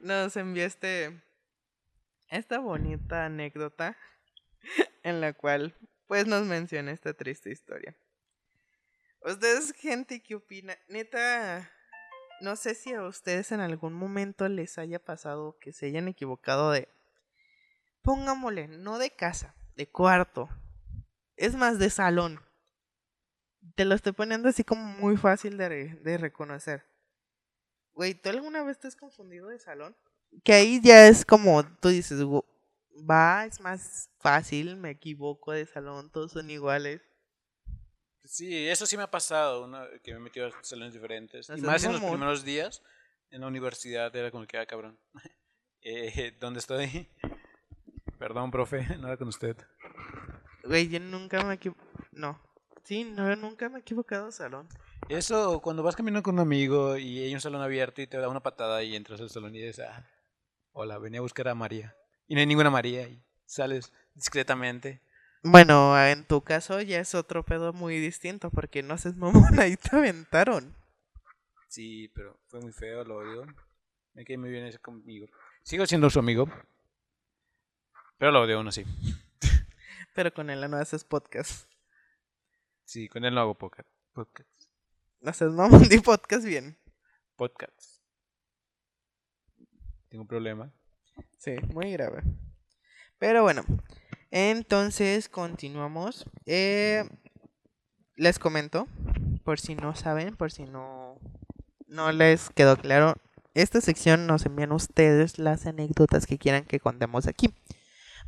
nos 0.00 0.36
envió 0.36 0.64
este 0.64 1.20
esta 2.32 2.58
bonita 2.58 3.26
anécdota 3.26 3.96
en 5.02 5.20
la 5.20 5.32
cual 5.34 5.76
pues 6.06 6.26
nos 6.26 6.44
menciona 6.46 6.90
esta 6.90 7.14
triste 7.14 7.50
historia. 7.50 7.94
Ustedes, 9.20 9.72
gente, 9.72 10.22
¿qué 10.22 10.34
opina? 10.34 10.76
Neta, 10.88 11.70
no 12.40 12.56
sé 12.56 12.74
si 12.74 12.92
a 12.92 13.02
ustedes 13.02 13.52
en 13.52 13.60
algún 13.60 13.92
momento 13.92 14.48
les 14.48 14.78
haya 14.78 14.98
pasado 14.98 15.58
que 15.60 15.72
se 15.72 15.86
hayan 15.86 16.08
equivocado 16.08 16.72
de, 16.72 16.88
pongámosle, 18.02 18.66
no 18.66 18.98
de 18.98 19.10
casa, 19.10 19.54
de 19.76 19.88
cuarto, 19.88 20.48
es 21.36 21.54
más 21.54 21.78
de 21.78 21.90
salón. 21.90 22.40
Te 23.76 23.84
lo 23.84 23.94
estoy 23.94 24.12
poniendo 24.12 24.48
así 24.48 24.64
como 24.64 24.82
muy 24.82 25.16
fácil 25.16 25.56
de, 25.56 25.68
de 25.68 26.18
reconocer. 26.18 26.84
Güey, 27.92 28.14
¿tú 28.14 28.30
alguna 28.30 28.64
vez 28.64 28.80
te 28.80 28.88
has 28.88 28.96
confundido 28.96 29.48
de 29.48 29.58
salón? 29.58 29.94
Que 30.44 30.52
ahí 30.54 30.80
ya 30.82 31.06
es 31.08 31.24
como 31.24 31.64
tú 31.80 31.88
dices, 31.88 32.20
"Gu- 32.22 32.44
va, 33.08 33.44
es 33.46 33.60
más 33.60 34.10
fácil, 34.18 34.76
me 34.76 34.90
equivoco 34.90 35.52
de 35.52 35.66
salón, 35.66 36.10
todos 36.10 36.32
son 36.32 36.50
iguales. 36.50 37.00
Sí, 38.24 38.68
eso 38.68 38.86
sí 38.86 38.96
me 38.96 39.02
ha 39.02 39.10
pasado, 39.10 39.64
una- 39.64 39.86
que 40.02 40.12
me 40.12 40.18
he 40.18 40.20
metido 40.22 40.46
a 40.46 40.52
salones 40.62 40.94
diferentes. 40.94 41.48
Y 41.50 41.60
más 41.60 41.84
en 41.84 41.92
los 41.92 42.00
primeros 42.02 42.44
días 42.44 42.82
en 43.30 43.40
la 43.42 43.46
universidad 43.48 44.14
era 44.14 44.30
como 44.30 44.46
que, 44.46 44.58
ah, 44.58 44.66
cabrón. 44.66 44.98
Eh, 45.84 46.36
¿Dónde 46.38 46.60
estoy? 46.60 47.08
Perdón, 48.20 48.52
profe, 48.52 48.86
nada 49.00 49.16
con 49.16 49.26
usted. 49.26 49.56
Güey, 50.62 50.88
yo 50.88 51.00
nunca 51.00 51.42
me 51.42 51.54
equivoco. 51.54 51.82
No. 52.12 52.40
Sí, 52.84 53.02
no, 53.02 53.34
nunca 53.34 53.68
me 53.68 53.78
he 53.78 53.80
equivocado 53.80 54.26
de 54.26 54.32
salón. 54.32 54.68
Eso, 55.08 55.60
cuando 55.60 55.82
vas 55.82 55.96
caminando 55.96 56.22
con 56.22 56.34
un 56.36 56.40
amigo 56.40 56.96
y 56.96 57.18
hay 57.18 57.34
un 57.34 57.40
salón 57.40 57.62
abierto 57.62 58.00
y 58.00 58.06
te 58.06 58.16
da 58.18 58.28
una 58.28 58.38
patada 58.44 58.82
y 58.84 58.94
entras 58.94 59.20
al 59.20 59.30
salón 59.30 59.56
y 59.56 59.60
dices, 59.60 59.80
ah, 59.88 60.06
hola, 60.72 60.98
venía 60.98 61.20
a 61.20 61.22
buscar 61.22 61.48
a 61.48 61.54
María. 61.54 61.96
Y 62.26 62.34
no 62.34 62.40
hay 62.40 62.46
ninguna 62.46 62.70
María 62.70 63.06
y 63.08 63.22
sales 63.46 63.92
discretamente. 64.14 65.00
Bueno, 65.42 66.00
en 66.06 66.24
tu 66.24 66.42
caso 66.42 66.80
ya 66.80 67.00
es 67.00 67.14
otro 67.14 67.44
pedo 67.44 67.72
muy 67.72 67.98
distinto 67.98 68.50
porque 68.50 68.82
no 68.82 68.94
haces 68.94 69.16
mamón, 69.16 69.42
ahí 69.58 69.76
te 69.76 69.96
aventaron. 69.96 70.74
Sí, 71.68 72.08
pero 72.14 72.38
fue 72.46 72.60
muy 72.60 72.72
feo, 72.72 73.04
lo 73.04 73.16
odio. 73.16 73.46
Me 74.14 74.24
quedé 74.24 74.38
muy 74.38 74.50
bien 74.50 74.66
ese 74.66 74.78
conmigo. 74.78 75.26
Sigo 75.62 75.86
siendo 75.86 76.10
su 76.10 76.18
amigo, 76.18 76.48
pero 78.18 78.30
lo 78.30 78.42
odio 78.42 78.58
aún 78.58 78.68
así. 78.68 78.84
Pero 80.14 80.32
con 80.32 80.50
él 80.50 80.70
no 80.70 80.76
haces 80.76 81.04
podcast. 81.04 81.66
Sí, 82.84 83.08
con 83.08 83.24
él 83.24 83.34
no 83.34 83.40
hago 83.40 83.54
podcast. 83.56 83.88
Podcast. 84.12 84.50
No 85.20 85.30
haces 85.30 85.50
mamón, 85.50 85.82
di 85.88 85.98
podcast 86.00 86.44
bien. 86.44 86.76
podcast. 87.36 87.91
Tengo 90.12 90.24
un 90.24 90.28
problema. 90.28 90.70
Sí, 91.38 91.56
muy 91.72 91.90
grave. 91.92 92.22
Pero 93.18 93.42
bueno, 93.44 93.64
entonces 94.30 95.30
continuamos. 95.30 96.26
Eh, 96.44 97.08
les 98.16 98.38
comento, 98.38 98.86
por 99.42 99.58
si 99.58 99.74
no 99.74 99.96
saben, 99.96 100.36
por 100.36 100.52
si 100.52 100.64
no, 100.64 101.18
no 101.86 102.12
les 102.12 102.50
quedó 102.50 102.76
claro, 102.76 103.14
esta 103.54 103.80
sección 103.80 104.26
nos 104.26 104.44
envían 104.44 104.72
ustedes 104.72 105.38
las 105.38 105.64
anécdotas 105.64 106.26
que 106.26 106.36
quieran 106.36 106.66
que 106.66 106.78
contemos 106.78 107.26
aquí. 107.26 107.48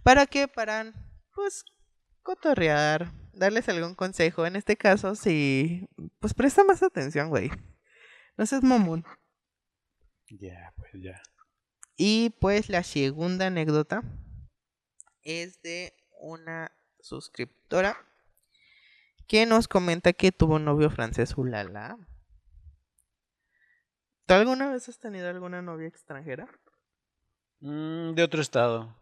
¿Para 0.02 0.24
qué? 0.24 0.48
Para, 0.48 0.90
pues, 1.34 1.66
cotorrear, 2.22 3.12
darles 3.34 3.68
algún 3.68 3.94
consejo. 3.94 4.46
En 4.46 4.56
este 4.56 4.78
caso, 4.78 5.14
si, 5.16 5.86
pues 6.18 6.32
presta 6.32 6.64
más 6.64 6.82
atención, 6.82 7.28
güey. 7.28 7.50
No 8.38 8.46
seas 8.46 8.62
mamón. 8.62 9.04
Ya, 10.30 10.72
pues 10.78 10.90
ya. 10.94 11.20
Y 11.96 12.30
pues 12.40 12.68
la 12.68 12.83
segunda 12.83 13.46
anécdota 13.46 14.02
es 15.22 15.62
de 15.62 15.94
una 16.20 16.72
suscriptora 17.00 17.96
que 19.26 19.46
nos 19.46 19.68
comenta 19.68 20.12
que 20.12 20.33
tuvo 20.33 20.57
un 20.57 20.64
novio 20.64 20.90
francés, 20.90 21.37
ulala. 21.37 21.96
¿Tú 24.26 24.35
alguna 24.35 24.70
vez 24.72 24.88
has 24.88 24.98
tenido 24.98 25.28
alguna 25.28 25.62
novia 25.62 25.87
extranjera? 25.87 26.48
Mm, 27.61 28.14
de 28.14 28.22
otro 28.22 28.40
estado. 28.40 28.94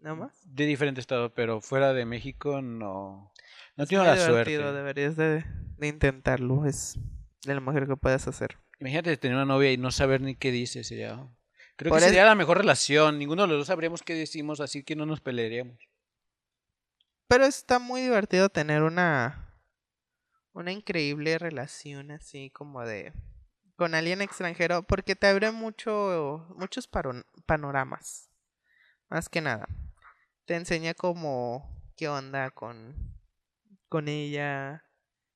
¿Nada 0.00 0.16
más? 0.16 0.32
De 0.44 0.66
diferente 0.66 1.00
estado, 1.00 1.32
pero 1.34 1.60
fuera 1.60 1.92
de 1.92 2.04
México 2.04 2.60
no. 2.62 3.32
No 3.76 3.84
Es 3.84 3.90
tengo 3.90 4.04
la 4.04 4.16
suerte. 4.16 4.58
Deberías 4.58 5.16
de, 5.16 5.44
de 5.78 5.86
intentarlo, 5.86 6.66
es 6.66 6.98
de 7.44 7.54
lo 7.54 7.60
mejor 7.60 7.86
que 7.86 7.96
puedes 7.96 8.26
hacer. 8.26 8.58
Imagínate 8.80 9.16
tener 9.16 9.36
una 9.36 9.46
novia 9.46 9.72
y 9.72 9.76
no 9.76 9.90
saber 9.92 10.20
ni 10.20 10.34
qué 10.34 10.50
dice. 10.50 10.82
Sería. 10.82 11.28
Creo 11.76 11.90
Por 11.90 11.98
que 11.98 12.06
sería 12.06 12.24
la 12.24 12.34
mejor 12.34 12.58
relación. 12.58 13.18
Ninguno 13.18 13.42
de 13.42 13.48
los 13.48 13.58
dos 13.58 13.66
sabríamos 13.66 14.02
qué 14.02 14.14
decimos, 14.14 14.60
así 14.60 14.82
que 14.82 14.96
no 14.96 15.06
nos 15.06 15.20
pelearíamos. 15.20 15.78
Pero 17.28 17.44
está 17.44 17.78
muy 17.78 18.02
divertido 18.02 18.48
tener 18.48 18.82
una 18.82 19.48
una 20.52 20.70
increíble 20.70 21.38
relación 21.38 22.10
así 22.10 22.50
como 22.50 22.82
de 22.82 23.14
con 23.76 23.94
alguien 23.94 24.20
extranjero 24.20 24.82
porque 24.82 25.16
te 25.16 25.26
abre 25.26 25.50
mucho 25.50 26.46
muchos 26.56 26.88
panoramas. 27.46 28.28
Más 29.08 29.28
que 29.28 29.40
nada. 29.40 29.66
Te 30.44 30.56
enseña 30.56 30.94
como 30.94 31.90
qué 31.96 32.08
onda 32.08 32.50
con 32.50 32.94
con 33.88 34.08
ella, 34.08 34.84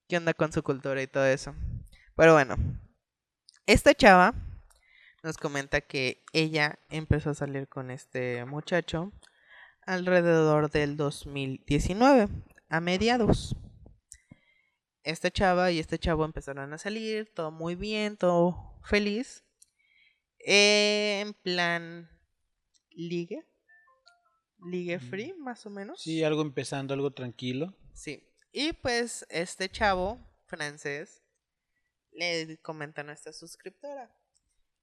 qué 0.08 0.16
onda 0.16 0.34
con 0.34 0.52
su 0.52 0.62
cultura 0.62 1.02
y 1.02 1.06
todo 1.06 1.26
eso. 1.26 1.54
Pero 2.14 2.34
bueno, 2.34 2.56
esta 3.66 3.94
chava 3.94 4.34
nos 5.26 5.38
comenta 5.38 5.80
que 5.80 6.22
ella 6.32 6.78
empezó 6.88 7.30
a 7.30 7.34
salir 7.34 7.66
con 7.66 7.90
este 7.90 8.44
muchacho 8.44 9.12
alrededor 9.82 10.70
del 10.70 10.96
2019, 10.96 12.28
a 12.68 12.80
mediados. 12.80 13.56
Esta 15.02 15.28
chava 15.32 15.72
y 15.72 15.80
este 15.80 15.98
chavo 15.98 16.24
empezaron 16.24 16.72
a 16.72 16.78
salir, 16.78 17.34
todo 17.34 17.50
muy 17.50 17.74
bien, 17.74 18.16
todo 18.16 18.78
feliz. 18.84 19.42
eh, 20.46 21.24
en 21.26 21.34
plan 21.34 22.08
ligue. 22.90 23.44
Ligue 24.58 25.00
free, 25.00 25.34
más 25.34 25.66
o 25.66 25.70
menos. 25.70 26.00
Sí, 26.00 26.22
algo 26.22 26.42
empezando, 26.42 26.94
algo 26.94 27.12
tranquilo. 27.12 27.76
Sí. 27.94 28.32
Y 28.52 28.74
pues 28.74 29.26
este 29.28 29.68
chavo 29.68 30.20
francés 30.44 31.24
le 32.12 32.58
comenta 32.58 33.00
a 33.00 33.04
nuestra 33.04 33.32
suscriptora 33.32 34.08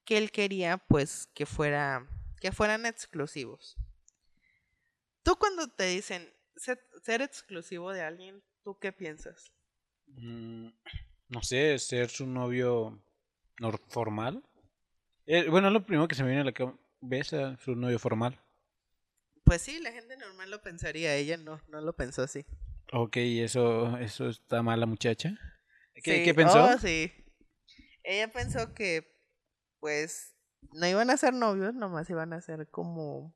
que 0.04 0.18
él 0.18 0.30
quería 0.30 0.78
pues 0.78 1.28
que 1.34 1.46
fuera 1.46 2.06
que 2.40 2.52
fueran 2.52 2.86
exclusivos. 2.86 3.76
Tú 5.22 5.36
cuando 5.36 5.68
te 5.68 5.84
dicen 5.86 6.28
ser, 6.56 6.78
ser 7.02 7.22
exclusivo 7.22 7.92
de 7.92 8.02
alguien, 8.02 8.42
¿tú 8.62 8.78
qué 8.78 8.92
piensas? 8.92 9.52
Mm, 10.06 10.68
no 11.28 11.42
sé, 11.42 11.78
ser 11.78 12.10
su 12.10 12.26
novio 12.26 13.02
formal. 13.88 14.42
Eh, 15.26 15.48
bueno, 15.48 15.68
es 15.68 15.72
lo 15.72 15.86
primero 15.86 16.06
que 16.06 16.14
se 16.14 16.22
me 16.22 16.28
viene 16.28 16.42
a 16.42 16.44
la 16.44 16.52
cabeza, 16.52 17.56
su 17.64 17.74
novio 17.74 17.98
formal. 17.98 18.38
Pues 19.44 19.62
sí, 19.62 19.78
la 19.80 19.92
gente 19.92 20.16
normal 20.16 20.50
lo 20.50 20.62
pensaría, 20.62 21.14
ella 21.16 21.36
no, 21.36 21.60
no 21.68 21.80
lo 21.80 21.94
pensó 21.94 22.22
así. 22.22 22.44
Ok, 22.92 23.16
eso, 23.16 23.96
eso 23.98 24.28
está 24.28 24.62
mal 24.62 24.80
la 24.80 24.86
muchacha. 24.86 25.38
¿Qué, 26.02 26.18
Sí, 26.18 26.24
qué 26.24 26.34
pensó? 26.34 26.64
oh, 26.64 26.78
sí. 26.78 27.12
Ella 28.02 28.30
pensó 28.30 28.74
que, 28.74 29.13
pues, 29.84 30.34
no 30.72 30.86
iban 30.86 31.10
a 31.10 31.16
ser 31.18 31.34
novios, 31.34 31.74
nomás 31.74 32.08
iban 32.08 32.32
a 32.32 32.40
ser 32.40 32.66
como 32.68 33.34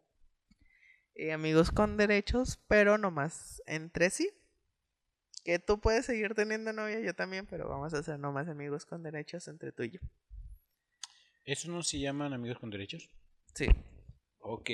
eh, 1.15 1.35
amigos 1.35 1.71
con 1.71 1.99
derechos, 1.99 2.59
pero 2.69 2.97
nomás 2.97 3.63
entre 3.67 4.09
sí. 4.09 4.31
Que 5.45 5.59
tú 5.59 5.79
puedes 5.79 6.07
seguir 6.07 6.35
teniendo 6.35 6.73
novia, 6.73 7.01
yo 7.01 7.15
también, 7.15 7.45
pero 7.45 7.69
vamos 7.69 7.93
a 7.93 8.03
ser 8.03 8.19
nomás 8.19 8.49
amigos 8.49 8.87
con 8.87 9.03
derechos 9.03 9.47
entre 9.47 9.73
tú 9.73 9.83
y 9.83 9.91
yo. 9.91 10.01
¿Eso 11.45 11.71
no 11.71 11.83
se 11.83 11.99
llaman 11.99 12.33
amigos 12.33 12.59
con 12.59 12.71
derechos? 12.71 13.11
Sí. 13.53 13.67
Ok, 14.39 14.71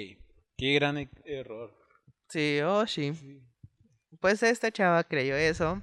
qué 0.57 0.75
gran 0.75 0.99
e- 0.99 1.11
error. 1.25 1.75
Sí, 2.29 2.61
oh, 2.61 2.87
sí. 2.87 3.43
Pues 4.21 4.45
esta 4.45 4.71
chava 4.71 5.03
creyó 5.03 5.35
eso. 5.35 5.83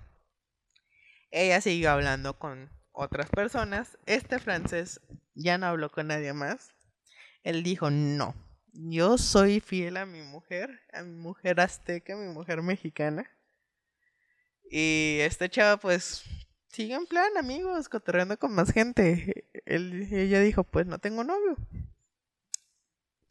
Ella 1.32 1.60
siguió 1.60 1.92
hablando 1.92 2.40
con 2.40 2.70
otras 2.94 3.30
personas. 3.30 3.98
Este 4.06 4.40
francés 4.40 5.02
ya 5.34 5.58
no 5.58 5.67
habló 5.67 5.89
con 5.91 6.08
nadie 6.08 6.34
más. 6.34 6.70
Él 7.44 7.63
dijo, 7.63 7.89
no, 7.89 8.36
yo 8.74 9.17
soy 9.17 9.60
fiel 9.60 9.98
a 9.98 10.06
mi 10.06 10.22
mujer, 10.22 10.82
a 10.94 11.02
mi 11.04 11.15
mujer 11.15 11.60
azteca, 11.60 12.13
a 12.13 12.17
mi 12.17 12.28
mujer 12.34 12.62
mexicana. 12.62 13.30
Y 14.70 15.17
esta 15.22 15.50
chava 15.50 15.78
pues 15.78 16.24
sigue 16.70 16.94
en 16.96 17.06
plan 17.06 17.36
amigos, 17.38 17.89
cotorreando 17.89 18.38
con 18.38 18.54
más 18.54 18.72
gente. 18.72 19.48
Él, 19.65 20.08
ella 20.12 20.39
dijo, 20.39 20.63
pues 20.63 20.86
no 20.86 21.00
tengo 21.00 21.24
novio. 21.24 21.58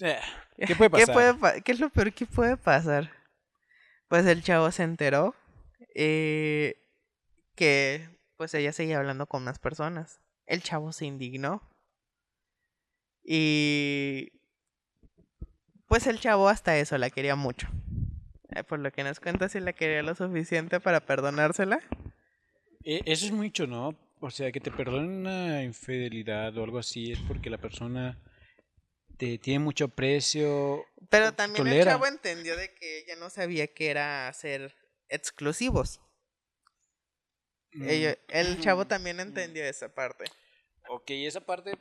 Eh, 0.01 0.19
¿Qué 0.67 0.77
puede 0.77 0.91
pasar? 0.91 1.07
¿Qué, 1.07 1.13
puede 1.15 1.35
pa- 1.35 1.61
qué 1.61 1.73
es 1.73 1.81
lo 1.81 1.91
peor 1.91 2.13
que 2.13 2.27
puede 2.27 2.57
pasar? 2.57 3.11
Pues 4.09 4.27
el 4.27 4.43
chavo 4.43 4.71
se 4.73 4.83
enteró 4.83 5.35
eh, 5.95 6.83
que 7.55 8.09
pues 8.37 8.53
ella 8.55 8.73
seguía 8.73 8.99
hablando 8.99 9.27
con 9.27 9.45
más 9.45 9.59
personas. 9.59 10.21
El 10.47 10.63
chavo 10.63 10.93
se 10.93 11.07
indignó. 11.07 11.63
Y 13.25 14.33
pues 15.87 16.07
el 16.07 16.21
chavo 16.21 16.49
hasta 16.49 16.77
eso 16.79 16.97
la 16.99 17.11
quería 17.11 17.37
mucho. 17.37 17.69
Eh, 18.55 18.65
por 18.65 18.79
lo 18.81 18.91
que 18.93 19.05
nos 19.05 19.21
cuenta 19.21 19.49
si 19.49 19.61
la 19.61 19.73
quería 19.73 20.03
lo 20.03 20.15
suficiente 20.15 20.81
para 20.81 21.01
perdonársela. 21.01 21.81
Eh, 22.85 23.03
eso 23.07 23.27
es 23.27 23.33
mucho, 23.33 23.67
¿no? 23.67 23.97
O 24.21 24.31
sea, 24.31 24.53
que 24.53 24.61
te 24.61 24.71
perdonen 24.71 25.11
una 25.21 25.63
infidelidad 25.63 26.57
o 26.59 26.65
algo 26.65 26.79
así 26.79 27.13
es 27.13 27.19
porque 27.21 27.49
la 27.51 27.59
persona 27.59 28.19
te 29.17 29.39
tiene 29.39 29.61
mucho 29.61 29.87
aprecio. 29.87 30.85
Pero 31.09 31.33
también 31.33 31.67
el 31.67 31.85
chavo 31.85 32.07
entendió 32.07 32.57
de 32.57 32.75
que 32.75 32.99
ella 33.01 33.17
no 33.17 33.31
sabía 33.31 33.67
que 33.69 33.91
era 33.91 34.33
ser 34.33 34.75
exclusivos. 35.09 36.01
Mm, 37.73 37.89
Ella- 37.89 38.19
el 38.29 38.61
chavo 38.61 38.87
también 38.87 39.21
entendió 39.21 39.65
esa 39.65 39.95
parte. 39.95 40.25
Ok, 40.89 41.11
esa 41.11 41.41
parte 41.41 41.73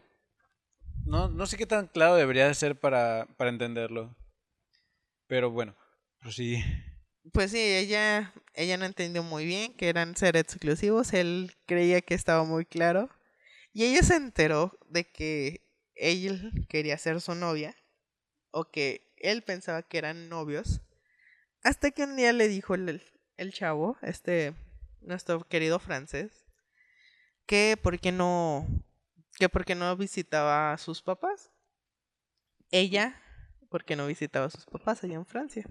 no, 1.09 1.27
no 1.27 1.45
sé 1.47 1.57
qué 1.57 1.65
tan 1.65 1.87
claro 1.87 2.15
debería 2.15 2.47
de 2.47 2.53
ser 2.53 2.79
para, 2.79 3.27
para 3.37 3.49
entenderlo. 3.49 4.15
Pero 5.27 5.49
bueno, 5.51 5.75
pues 6.21 6.35
sí. 6.35 6.63
Pues 7.33 7.51
sí, 7.51 7.59
ella, 7.59 8.33
ella 8.53 8.77
no 8.77 8.85
entendió 8.85 9.23
muy 9.23 9.45
bien 9.45 9.73
que 9.73 9.89
eran 9.89 10.15
ser 10.15 10.37
exclusivos. 10.37 11.13
Él 11.13 11.51
creía 11.65 12.01
que 12.01 12.13
estaba 12.13 12.43
muy 12.43 12.65
claro. 12.65 13.09
Y 13.73 13.85
ella 13.85 14.03
se 14.03 14.15
enteró 14.15 14.77
de 14.87 15.03
que 15.11 15.67
él 15.95 16.65
quería 16.69 16.97
ser 16.97 17.21
su 17.21 17.35
novia. 17.35 17.75
O 18.51 18.71
que 18.71 19.11
él 19.17 19.41
pensaba 19.43 19.83
que 19.83 19.97
eran 19.97 20.29
novios. 20.29 20.81
Hasta 21.63 21.91
que 21.91 22.03
un 22.03 22.15
día 22.15 22.33
le 22.33 22.47
dijo 22.47 22.75
el, 22.75 23.03
el 23.37 23.51
chavo, 23.51 23.97
este, 24.01 24.53
nuestro 25.01 25.47
querido 25.47 25.79
francés, 25.79 26.45
que 27.45 27.77
por 27.81 27.99
qué 27.99 28.11
no, 28.11 28.67
que 29.39 29.49
por 29.49 29.65
qué 29.65 29.73
no 29.75 29.95
visitaba 29.95 30.73
a 30.73 30.77
sus 30.77 31.01
papás. 31.01 31.51
Ella, 32.71 33.15
porque 33.69 33.95
no 33.95 34.05
visitaba 34.05 34.45
a 34.45 34.49
sus 34.49 34.65
papás 34.65 35.03
allá 35.03 35.15
en 35.15 35.25
Francia. 35.25 35.65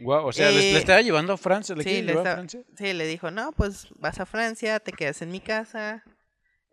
Guau, 0.00 0.26
o 0.26 0.32
sea, 0.32 0.50
le, 0.50 0.56
le 0.56 0.70
Eh, 0.72 0.78
estaba 0.78 1.00
llevando 1.02 1.32
a 1.32 1.36
Francia, 1.36 1.74
¿le 1.76 1.84
sí, 1.84 2.02
le 2.02 2.12
a 2.12 2.22
Francia? 2.22 2.62
Sí, 2.76 2.92
le 2.92 3.06
dijo, 3.06 3.30
no, 3.30 3.52
pues 3.52 3.86
vas 3.98 4.18
a 4.18 4.26
Francia, 4.26 4.80
te 4.80 4.92
quedas 4.92 5.22
en 5.22 5.30
mi 5.30 5.40
casa, 5.40 6.02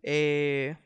eh, 0.02 0.76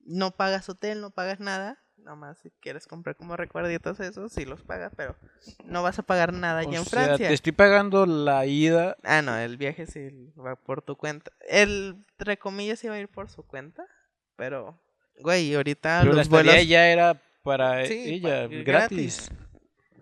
no 0.00 0.32
pagas 0.32 0.68
hotel, 0.68 1.00
no 1.00 1.10
pagas 1.10 1.40
nada, 1.40 1.78
nomás 1.96 2.38
si 2.38 2.50
quieres 2.60 2.86
comprar 2.86 3.16
como 3.16 3.36
recuerditos 3.36 4.00
esos, 4.00 4.32
sí 4.32 4.44
los 4.44 4.62
pagas, 4.62 4.92
pero 4.96 5.16
no 5.64 5.82
vas 5.82 5.98
a 5.98 6.02
pagar 6.02 6.32
nada 6.32 6.60
allá 6.60 6.70
O 6.70 6.74
en 6.82 6.84
sea, 6.84 7.04
Francia. 7.06 7.28
te 7.28 7.34
estoy 7.34 7.52
pagando 7.52 8.06
la 8.06 8.46
ida. 8.46 8.96
Ah, 9.02 9.22
no, 9.22 9.36
el 9.38 9.56
viaje 9.56 9.86
sí 9.86 10.32
va 10.38 10.56
por 10.56 10.82
tu 10.82 10.96
cuenta. 10.96 11.30
El, 11.48 12.04
entre 12.18 12.38
comillas, 12.38 12.82
iba 12.84 12.94
a 12.94 12.98
ir 13.00 13.08
por 13.08 13.28
su 13.30 13.42
cuenta, 13.44 13.86
pero, 14.36 14.78
güey, 15.20 15.54
ahorita 15.54 16.00
Pero 16.02 16.12
la 16.12 16.18
los 16.18 16.28
vuelos... 16.28 16.54
estadía 16.54 16.68
ya 16.70 16.88
era 16.88 17.22
para 17.42 17.86
Sí, 17.86 18.02
ella, 18.14 18.48
pa- 18.48 18.54
gratis. 18.64 19.30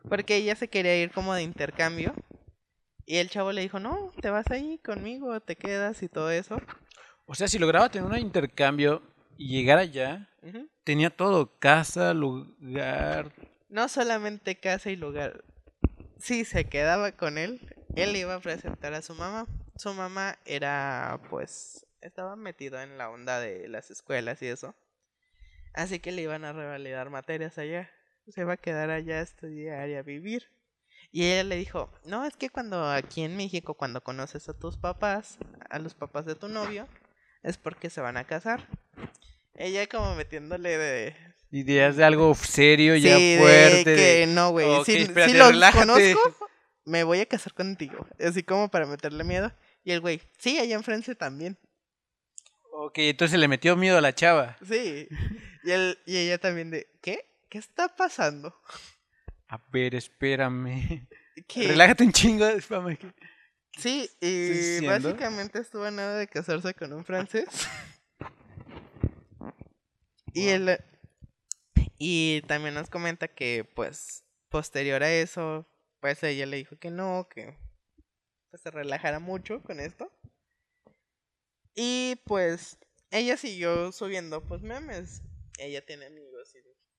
Porque 0.09 0.37
ella 0.37 0.55
se 0.57 0.68
quería 0.68 1.01
ir 1.01 1.11
como 1.12 1.35
de 1.35 1.42
intercambio. 1.42 2.14
Y 3.07 3.16
el 3.18 3.29
chavo 3.29 3.53
le 3.53 3.61
dijo, 3.62 3.81
no, 3.81 4.12
te 4.20 4.31
vas 4.31 4.51
ahí 4.51 4.79
conmigo, 4.79 5.38
te 5.40 5.57
quedas 5.57 6.03
y 6.03 6.09
todo 6.09 6.31
eso. 6.31 6.61
O 7.27 7.35
sea, 7.35 7.49
si 7.49 7.59
lograba 7.59 7.90
tener 7.90 8.09
un 8.11 8.16
intercambio 8.18 9.03
y 9.37 9.49
llegar 9.49 9.79
allá, 9.79 10.29
tenía 10.85 11.11
todo, 11.11 11.53
casa, 11.59 12.14
lugar. 12.14 13.31
No 13.68 13.88
solamente 13.88 14.57
casa 14.57 14.90
y 14.90 14.97
lugar. 14.97 15.44
Si 16.18 16.44
se 16.47 16.64
quedaba 16.64 17.12
con 17.12 17.37
él, 17.37 17.61
él 17.97 18.16
iba 18.16 18.35
a 18.37 18.40
presentar 18.40 18.94
a 18.94 19.03
su 19.03 19.14
mamá. 19.14 19.47
Su 19.77 19.92
mamá 19.92 20.38
era, 20.47 21.20
pues, 21.29 21.85
estaba 22.05 22.37
metido 22.37 22.81
en 22.81 22.99
la 22.99 23.11
onda 23.11 23.40
de 23.40 23.69
las 23.69 23.90
escuelas 23.90 24.40
y 24.43 24.47
eso. 24.47 24.75
Así 25.73 25.99
que 25.99 26.12
le 26.12 26.23
iban 26.23 26.45
a 26.45 26.53
revalidar 26.53 27.11
materias 27.11 27.59
allá. 27.59 27.90
Se 28.29 28.43
iba 28.43 28.53
a 28.55 28.57
quedar 28.57 28.90
allá 28.90 29.19
a 29.19 29.23
estudiar 29.23 29.88
y 29.88 29.95
a 29.97 30.03
vivir. 30.03 30.49
Y 31.11 31.25
ella 31.27 31.45
le 31.45 31.57
dijo, 31.57 31.90
no, 32.05 32.25
es 32.25 32.37
que 32.37 32.49
cuando 32.51 32.88
aquí 32.90 33.23
en 33.23 33.37
México, 33.37 33.75
cuando 33.75 34.03
conoces 34.03 34.49
a 34.49 34.59
tus 34.59 34.77
papás, 34.77 35.38
a 35.71 35.79
los 35.79 35.95
papás 35.95 36.25
de 36.25 36.35
tu 36.35 36.49
novio, 36.49 36.88
es 37.43 37.59
porque 37.59 37.90
se 37.90 38.01
van 38.01 38.17
a 38.17 38.25
casar. 38.25 38.67
Ella 39.55 39.87
como 39.87 40.14
metiéndole 40.14 40.77
de, 40.79 41.17
Ideas 41.51 41.95
de 41.97 42.05
algo 42.05 42.35
serio, 42.35 42.97
ya 42.97 43.17
Sí, 43.17 43.37
fuerte. 43.38 43.90
de- 43.90 43.97
que 43.97 44.27
no, 44.27 44.51
güey. 44.51 44.67
Si, 44.85 45.07
los 45.07 45.51
relájate. 45.53 45.87
conozco, 45.87 46.49
me 46.85 47.05
voy 47.05 47.21
a 47.21 47.27
casar 47.27 47.55
contigo. 47.55 48.07
Así 48.19 48.43
como 48.43 48.69
para 48.71 48.87
meterle 48.87 49.23
miedo. 49.23 49.53
Y 49.85 49.93
el 49.93 50.01
güey, 50.01 50.21
sí, 50.38 50.59
allá 50.59 50.75
en 50.75 50.83
Francia 50.83 51.14
también. 51.14 51.57
Ok, 52.87 52.99
entonces 52.99 53.38
le 53.38 53.49
metió 53.49 53.77
miedo 53.77 53.97
a 53.97 54.03
la 54.03 54.14
chava. 54.14 54.59
Sí. 54.68 55.09
Y, 55.64 55.70
él, 55.70 55.99
y 56.05 56.18
ella 56.18 56.37
también 56.37 56.70
de, 56.70 56.87
¿qué? 57.01 57.27
¿qué 57.49 57.57
está 57.57 57.88
pasando? 57.88 58.55
A 59.49 59.59
ver, 59.73 59.94
espérame. 59.94 61.09
Relájate 61.57 62.05
un 62.05 62.12
chingo. 62.12 62.44
espérame 62.47 62.99
Sí, 63.79 64.11
¿Estás 64.20 64.83
y 64.83 64.87
básicamente 64.87 65.61
estuvo 65.61 65.85
a 65.85 65.90
nada 65.90 66.18
de 66.18 66.29
casarse 66.29 66.75
con 66.75 66.92
un 66.92 67.07
francés. 67.07 67.47
y 70.35 70.49
él 70.49 70.79
y 71.97 72.42
también 72.42 72.75
nos 72.75 72.90
comenta 72.90 73.29
que 73.29 73.64
pues 73.64 74.25
posterior 74.51 75.03
a 75.03 75.11
eso, 75.11 75.66
pues 76.01 76.23
ella 76.23 76.44
le 76.44 76.59
dijo 76.59 76.77
que 76.79 76.90
no, 76.90 77.29
que 77.31 77.57
pues, 78.51 78.61
se 78.61 78.70
relajara 78.70 79.20
mucho 79.20 79.62
con 79.62 79.81
esto. 79.81 80.12
Y 81.75 82.17
pues 82.25 82.79
ella 83.11 83.37
siguió 83.37 83.93
subiendo 83.93 84.43
pues 84.45 84.63
memes. 84.63 85.23
Ella 85.59 85.85
tiene 85.85 86.07
amigos 86.07 86.53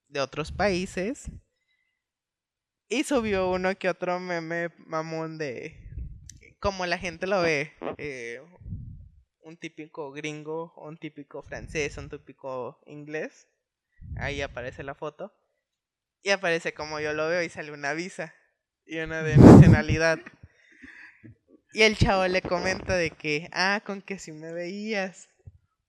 de 0.07 0.19
otros 0.19 0.51
países. 0.51 1.29
Y 2.87 3.03
subió 3.03 3.49
uno 3.49 3.75
que 3.77 3.89
otro 3.89 4.19
meme 4.19 4.69
mamón 4.77 5.37
de 5.37 5.81
como 6.59 6.85
la 6.85 6.97
gente 6.97 7.27
lo 7.27 7.41
ve. 7.41 7.73
eh, 7.97 8.41
un 9.41 9.57
típico 9.57 10.11
gringo, 10.11 10.73
un 10.75 10.97
típico 10.97 11.43
francés, 11.43 11.97
un 11.97 12.09
típico 12.09 12.81
inglés. 12.87 13.47
Ahí 14.17 14.41
aparece 14.41 14.83
la 14.83 14.95
foto. 14.95 15.33
Y 16.23 16.31
aparece 16.31 16.73
como 16.73 16.99
yo 16.99 17.13
lo 17.13 17.27
veo 17.27 17.43
y 17.43 17.49
sale 17.49 17.71
una 17.71 17.93
visa 17.93 18.33
y 18.85 18.97
una 18.97 19.21
de 19.21 19.37
nacionalidad. 19.37 20.19
Y 21.75 21.83
el 21.83 21.97
chavo 21.97 22.25
le 22.25 22.41
comenta 22.41 22.95
de 22.95 23.11
que, 23.11 23.49
ah, 23.51 23.81
con 23.85 24.01
que 24.01 24.17
si 24.17 24.31
me 24.31 24.53
veías. 24.53 25.27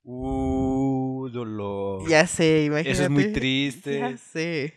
Uh, 0.02 1.28
dolor. 1.28 2.08
Ya 2.08 2.26
sé, 2.26 2.64
imagínate. 2.64 2.90
Eso 2.90 3.04
es 3.04 3.10
muy 3.10 3.32
triste. 3.32 4.00
Ya 4.00 4.16
sé. 4.16 4.74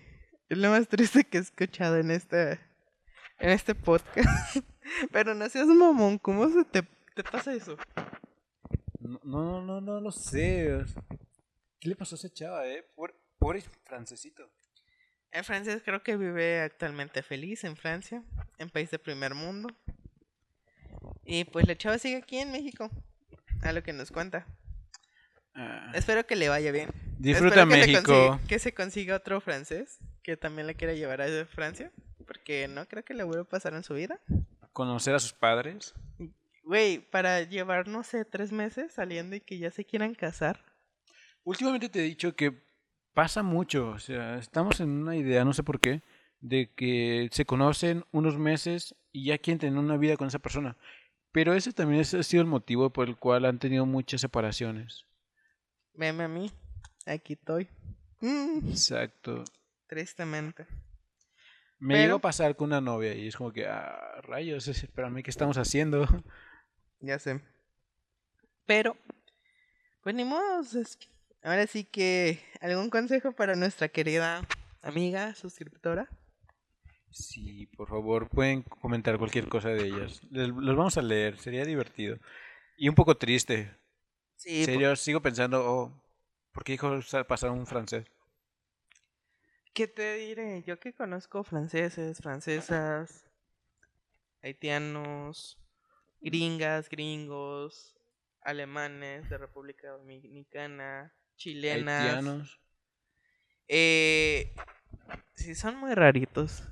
Es 0.49 0.57
lo 0.59 0.69
más 0.69 0.87
triste 0.87 1.23
que 1.23 1.39
he 1.39 1.41
escuchado 1.41 1.97
en 1.97 2.11
este, 2.11 2.59
en 3.39 3.49
este 3.49 3.73
podcast. 3.73 4.57
Pero 5.11 5.33
no 5.33 5.49
seas 5.49 5.65
mamón, 5.65 6.19
¿cómo 6.19 6.47
se 6.47 6.63
te, 6.65 6.83
te 7.15 7.23
pasa 7.23 7.55
eso? 7.55 7.75
No, 8.99 9.19
no, 9.23 9.61
no, 9.63 9.81
no 9.81 9.99
lo 9.99 10.11
sé. 10.11 10.85
¿Qué 11.79 11.89
le 11.89 11.95
pasó 11.95 12.13
a 12.13 12.17
esa 12.17 12.31
chava, 12.31 12.67
eh? 12.67 12.85
Pobre, 12.95 13.15
pobre 13.39 13.63
francesito. 13.83 14.47
El 15.31 15.43
francés 15.43 15.81
creo 15.83 16.03
que 16.03 16.17
vive 16.17 16.61
actualmente 16.61 17.23
feliz 17.23 17.63
en 17.63 17.75
Francia, 17.75 18.23
en 18.59 18.69
país 18.69 18.91
de 18.91 18.99
primer 18.99 19.33
mundo. 19.33 19.69
Y 21.29 21.43
pues 21.45 21.67
la 21.67 21.75
chava 21.77 21.97
sigue 21.99 22.17
aquí 22.17 22.37
en 22.37 22.51
México, 22.51 22.89
a 23.61 23.71
lo 23.71 23.83
que 23.83 23.93
nos 23.93 24.11
cuenta. 24.11 24.47
Ah, 25.55 25.91
Espero 25.93 26.25
que 26.25 26.35
le 26.35 26.49
vaya 26.49 26.71
bien. 26.71 26.89
Disfruta 27.17 27.61
Espero 27.61 27.69
que 27.71 27.77
México. 27.87 28.01
consiga- 28.13 28.47
que 28.47 28.59
se 28.59 28.73
consiga 28.73 29.15
otro 29.15 29.41
francés 29.41 29.99
que 30.23 30.37
también 30.37 30.67
la 30.67 30.73
quiera 30.73 30.93
llevar 30.93 31.21
a 31.21 31.45
Francia, 31.45 31.91
porque 32.25 32.67
no 32.67 32.87
creo 32.87 33.03
que 33.03 33.13
le 33.13 33.23
vuelva 33.23 33.43
a 33.43 33.47
pasar 33.49 33.73
en 33.73 33.83
su 33.83 33.93
vida. 33.93 34.19
Conocer 34.73 35.15
a 35.15 35.19
sus 35.19 35.33
padres. 35.33 35.93
Güey, 36.63 36.99
para 36.99 37.41
llevar, 37.41 37.87
no 37.87 38.03
sé, 38.03 38.25
tres 38.25 38.51
meses 38.51 38.93
saliendo 38.93 39.35
y 39.35 39.41
que 39.41 39.57
ya 39.57 39.71
se 39.71 39.85
quieran 39.85 40.13
casar. 40.13 40.63
Últimamente 41.43 41.89
te 41.89 41.99
he 41.99 42.03
dicho 42.03 42.35
que 42.35 42.53
pasa 43.13 43.41
mucho. 43.43 43.89
O 43.89 43.99
sea, 43.99 44.37
estamos 44.37 44.79
en 44.79 44.89
una 44.89 45.15
idea, 45.15 45.43
no 45.43 45.53
sé 45.53 45.63
por 45.63 45.79
qué, 45.79 46.03
de 46.41 46.71
que 46.75 47.27
se 47.31 47.45
conocen 47.45 48.05
unos 48.11 48.37
meses 48.37 48.95
y 49.11 49.25
ya 49.25 49.39
quieren 49.39 49.59
tener 49.59 49.79
una 49.79 49.97
vida 49.97 50.15
con 50.15 50.27
esa 50.27 50.39
persona. 50.39 50.77
Pero 51.31 51.53
ese 51.53 51.71
también 51.73 52.01
es- 52.01 52.13
ha 52.13 52.23
sido 52.23 52.41
el 52.41 52.47
motivo 52.47 52.89
por 52.89 53.07
el 53.07 53.17
cual 53.17 53.45
han 53.45 53.59
tenido 53.59 53.85
muchas 53.85 54.21
separaciones. 54.21 55.05
Veme 55.93 56.23
a 56.23 56.27
mí, 56.27 56.51
aquí 57.05 57.33
estoy. 57.33 57.69
Mm, 58.21 58.69
Exacto. 58.69 59.43
tristemente. 59.87 60.65
Me 61.79 61.93
Pero- 61.93 62.03
llegó 62.03 62.15
a 62.17 62.21
pasar 62.21 62.55
con 62.55 62.67
una 62.69 62.81
novia 62.81 63.13
y 63.15 63.27
es 63.27 63.35
como 63.37 63.53
que, 63.53 63.67
ah, 63.67 64.19
rayos, 64.23 64.67
es- 64.67 64.83
espérame, 64.83 65.23
¿qué 65.23 65.29
estamos 65.29 65.57
haciendo? 65.57 66.01
Ya 67.01 67.17
sé. 67.17 67.39
Pero, 68.65 68.97
pues 70.03 70.13
ni 70.15 70.25
modo. 70.25 70.61
Ahora 71.43 71.65
sí 71.65 71.85
que, 71.85 72.43
¿algún 72.59 72.89
consejo 72.89 73.31
para 73.31 73.55
nuestra 73.55 73.87
querida 73.87 74.45
amiga 74.81 75.33
suscriptora? 75.33 76.09
Sí, 77.11 77.65
por 77.77 77.87
favor, 77.89 78.29
pueden 78.29 78.61
comentar 78.63 79.17
cualquier 79.17 79.47
cosa 79.47 79.69
de 79.69 79.87
ellas. 79.87 80.21
Les- 80.29 80.49
los 80.49 80.75
vamos 80.75 80.97
a 80.97 81.01
leer, 81.01 81.37
sería 81.37 81.65
divertido. 81.65 82.17
Y 82.77 82.87
un 82.89 82.95
poco 82.95 83.17
triste. 83.17 83.75
Sí, 84.35 84.63
serio, 84.65 84.95
sigo 84.95 85.21
pensando, 85.21 85.63
oh, 85.65 86.01
¿por 86.51 86.63
qué 86.63 86.73
dijo 86.73 87.01
sa- 87.01 87.25
pasar 87.25 87.51
un 87.51 87.65
francés? 87.67 88.05
¿qué 89.73 89.87
te 89.87 90.15
diré? 90.15 90.61
Yo 90.63 90.79
que 90.79 90.93
conozco 90.93 91.43
franceses, 91.43 92.17
francesas, 92.19 93.25
haitianos, 94.41 95.57
gringas, 96.21 96.89
gringos, 96.89 97.95
alemanes 98.41 99.29
de 99.29 99.37
República 99.37 99.89
Dominicana, 99.89 101.13
chilenas. 101.37 101.99
Haitianos. 102.01 102.59
Eh, 103.67 104.53
sí, 105.35 105.55
son 105.55 105.77
muy 105.77 105.93
raritos. 105.93 106.63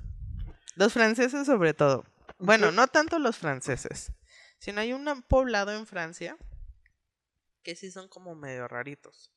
Los 0.78 0.92
franceses 0.92 1.44
sobre 1.44 1.74
todo. 1.74 2.04
Bueno, 2.38 2.70
no 2.70 2.86
tanto 2.86 3.18
los 3.18 3.36
franceses, 3.36 4.12
sino 4.60 4.80
hay 4.80 4.92
un 4.92 5.22
poblado 5.22 5.72
en 5.72 5.86
Francia 5.86 6.36
que 7.64 7.74
sí 7.74 7.90
son 7.90 8.06
como 8.06 8.36
medio 8.36 8.68
raritos. 8.68 9.32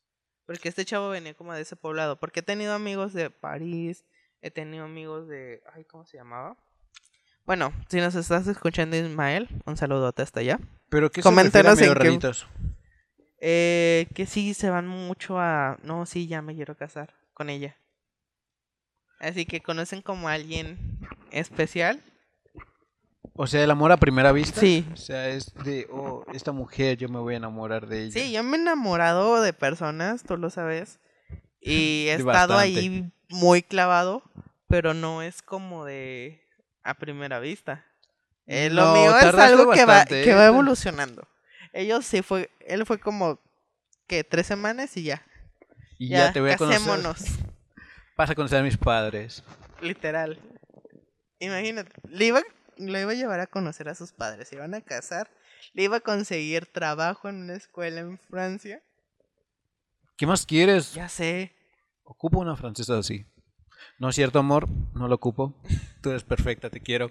Porque 0.45 0.69
este 0.69 0.85
chavo 0.85 1.09
venía 1.09 1.33
como 1.33 1.53
de 1.55 1.61
ese 1.61 1.75
poblado. 1.75 2.19
Porque 2.19 2.41
he 2.41 2.43
tenido 2.43 2.75
amigos 2.75 3.13
de 3.13 3.31
París, 3.31 4.05
he 4.41 4.51
tenido 4.51 4.85
amigos 4.85 5.27
de... 5.27 5.63
Ay, 5.73 5.83
¿cómo 5.85 6.05
se 6.05 6.17
llamaba? 6.17 6.57
Bueno, 7.43 7.73
si 7.89 7.97
nos 7.97 8.13
estás 8.13 8.45
escuchando 8.45 8.95
Ismael, 8.95 9.49
un 9.65 9.77
saludote 9.77 10.21
hasta 10.21 10.41
allá. 10.41 10.59
Pero 10.89 11.09
¿qué 11.09 11.23
se 11.23 11.27
a 11.27 11.31
en 11.31 11.75
medio 11.75 11.93
raritos? 11.95 12.45
Eh, 13.39 14.07
que 14.13 14.27
sí 14.27 14.53
se 14.53 14.69
van 14.69 14.87
mucho 14.87 15.39
a... 15.39 15.79
No, 15.81 16.05
sí, 16.05 16.27
ya 16.27 16.43
me 16.43 16.53
quiero 16.53 16.77
casar 16.77 17.15
con 17.33 17.49
ella. 17.49 17.80
Así 19.21 19.45
que 19.45 19.61
conocen 19.61 20.01
como 20.01 20.27
a 20.27 20.33
alguien 20.33 20.97
especial. 21.31 22.01
O 23.33 23.45
sea, 23.45 23.63
el 23.63 23.69
amor 23.69 23.91
a 23.91 23.97
primera 23.97 24.31
vista. 24.31 24.59
Sí. 24.59 24.85
O 24.91 24.97
sea, 24.97 25.29
es 25.29 25.53
de, 25.63 25.87
oh, 25.91 26.25
esta 26.33 26.51
mujer, 26.51 26.97
yo 26.97 27.07
me 27.07 27.19
voy 27.19 27.35
a 27.35 27.37
enamorar 27.37 27.87
de 27.87 28.05
ella. 28.05 28.19
Sí, 28.19 28.31
yo 28.31 28.43
me 28.43 28.57
he 28.57 28.61
enamorado 28.61 29.41
de 29.41 29.53
personas, 29.53 30.23
tú 30.23 30.37
lo 30.37 30.49
sabes. 30.49 30.99
Y 31.61 32.07
he 32.09 32.13
estado 32.15 32.55
bastante. 32.55 32.79
ahí 32.79 33.11
muy 33.29 33.61
clavado, 33.61 34.23
pero 34.67 34.95
no 34.95 35.21
es 35.21 35.43
como 35.43 35.85
de 35.85 36.41
a 36.83 36.95
primera 36.95 37.39
vista. 37.39 37.85
Eh, 38.47 38.71
lo 38.71 38.85
No, 38.85 38.93
mío 38.95 39.17
es 39.17 39.35
algo 39.35 39.71
que 39.71 39.85
va, 39.85 39.97
bastante, 39.97 40.23
que 40.23 40.31
¿eh? 40.31 40.35
va 40.35 40.47
evolucionando. 40.47 41.27
Ellos 41.73 42.05
sí 42.07 42.23
fue, 42.23 42.49
él 42.59 42.87
fue 42.87 42.99
como 42.99 43.39
que 44.07 44.23
tres 44.23 44.47
semanas 44.47 44.97
y 44.97 45.03
ya. 45.03 45.23
Y 45.99 46.09
ya, 46.09 46.33
te 46.33 46.41
voy 46.41 46.49
a 46.49 46.57
conocer. 46.57 46.79
casémonos. 46.79 47.50
Vas 48.21 48.29
a 48.29 48.35
conocer 48.35 48.59
a 48.59 48.63
mis 48.63 48.77
padres. 48.77 49.43
Literal. 49.81 50.37
Imagínate. 51.39 51.91
Le 52.07 52.25
iba, 52.27 52.43
le 52.77 53.01
iba 53.01 53.09
a 53.13 53.15
llevar 53.15 53.39
a 53.39 53.47
conocer 53.47 53.89
a 53.89 53.95
sus 53.95 54.11
padres. 54.11 54.47
Se 54.47 54.57
iban 54.57 54.75
a 54.75 54.81
casar. 54.81 55.31
Le 55.73 55.81
iba 55.85 55.97
a 55.97 56.01
conseguir 56.01 56.67
trabajo 56.67 57.29
en 57.29 57.37
una 57.37 57.55
escuela 57.55 58.01
en 58.01 58.19
Francia. 58.19 58.79
¿Qué 60.17 60.27
más 60.27 60.45
quieres? 60.45 60.93
Ya 60.93 61.09
sé. 61.09 61.51
Ocupo 62.03 62.37
una 62.37 62.55
francesa 62.55 62.99
así. 62.99 63.25
No 63.97 64.09
es 64.09 64.15
cierto, 64.15 64.37
amor. 64.37 64.69
No 64.93 65.07
lo 65.07 65.15
ocupo. 65.15 65.55
Tú 66.03 66.11
eres 66.11 66.23
perfecta, 66.23 66.69
te 66.69 66.79
quiero. 66.79 67.09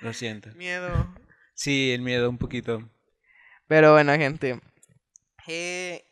Lo 0.00 0.12
siento. 0.12 0.50
Miedo. 0.56 1.14
Sí, 1.54 1.92
el 1.92 2.02
miedo 2.02 2.28
un 2.28 2.38
poquito. 2.38 2.90
Pero 3.68 3.92
bueno, 3.92 4.12
gente. 4.14 4.60
eh, 5.46 6.04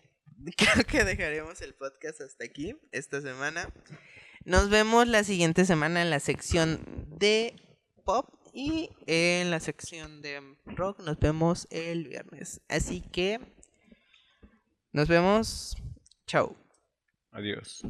creo 0.56 0.84
que 0.84 1.04
dejaremos 1.04 1.60
el 1.62 1.74
podcast 1.74 2.20
hasta 2.20 2.44
aquí 2.44 2.76
esta 2.90 3.20
semana. 3.20 3.72
Nos 4.44 4.70
vemos 4.70 5.06
la 5.06 5.24
siguiente 5.24 5.64
semana 5.64 6.02
en 6.02 6.10
la 6.10 6.20
sección 6.20 6.80
de 7.08 7.54
pop 8.04 8.28
y 8.52 8.90
en 9.06 9.50
la 9.50 9.60
sección 9.60 10.20
de 10.20 10.56
rock 10.66 11.00
nos 11.00 11.18
vemos 11.18 11.68
el 11.70 12.08
viernes. 12.08 12.60
Así 12.68 13.00
que 13.00 13.40
nos 14.92 15.08
vemos. 15.08 15.76
Chao. 16.26 16.56
Adiós. 17.30 17.82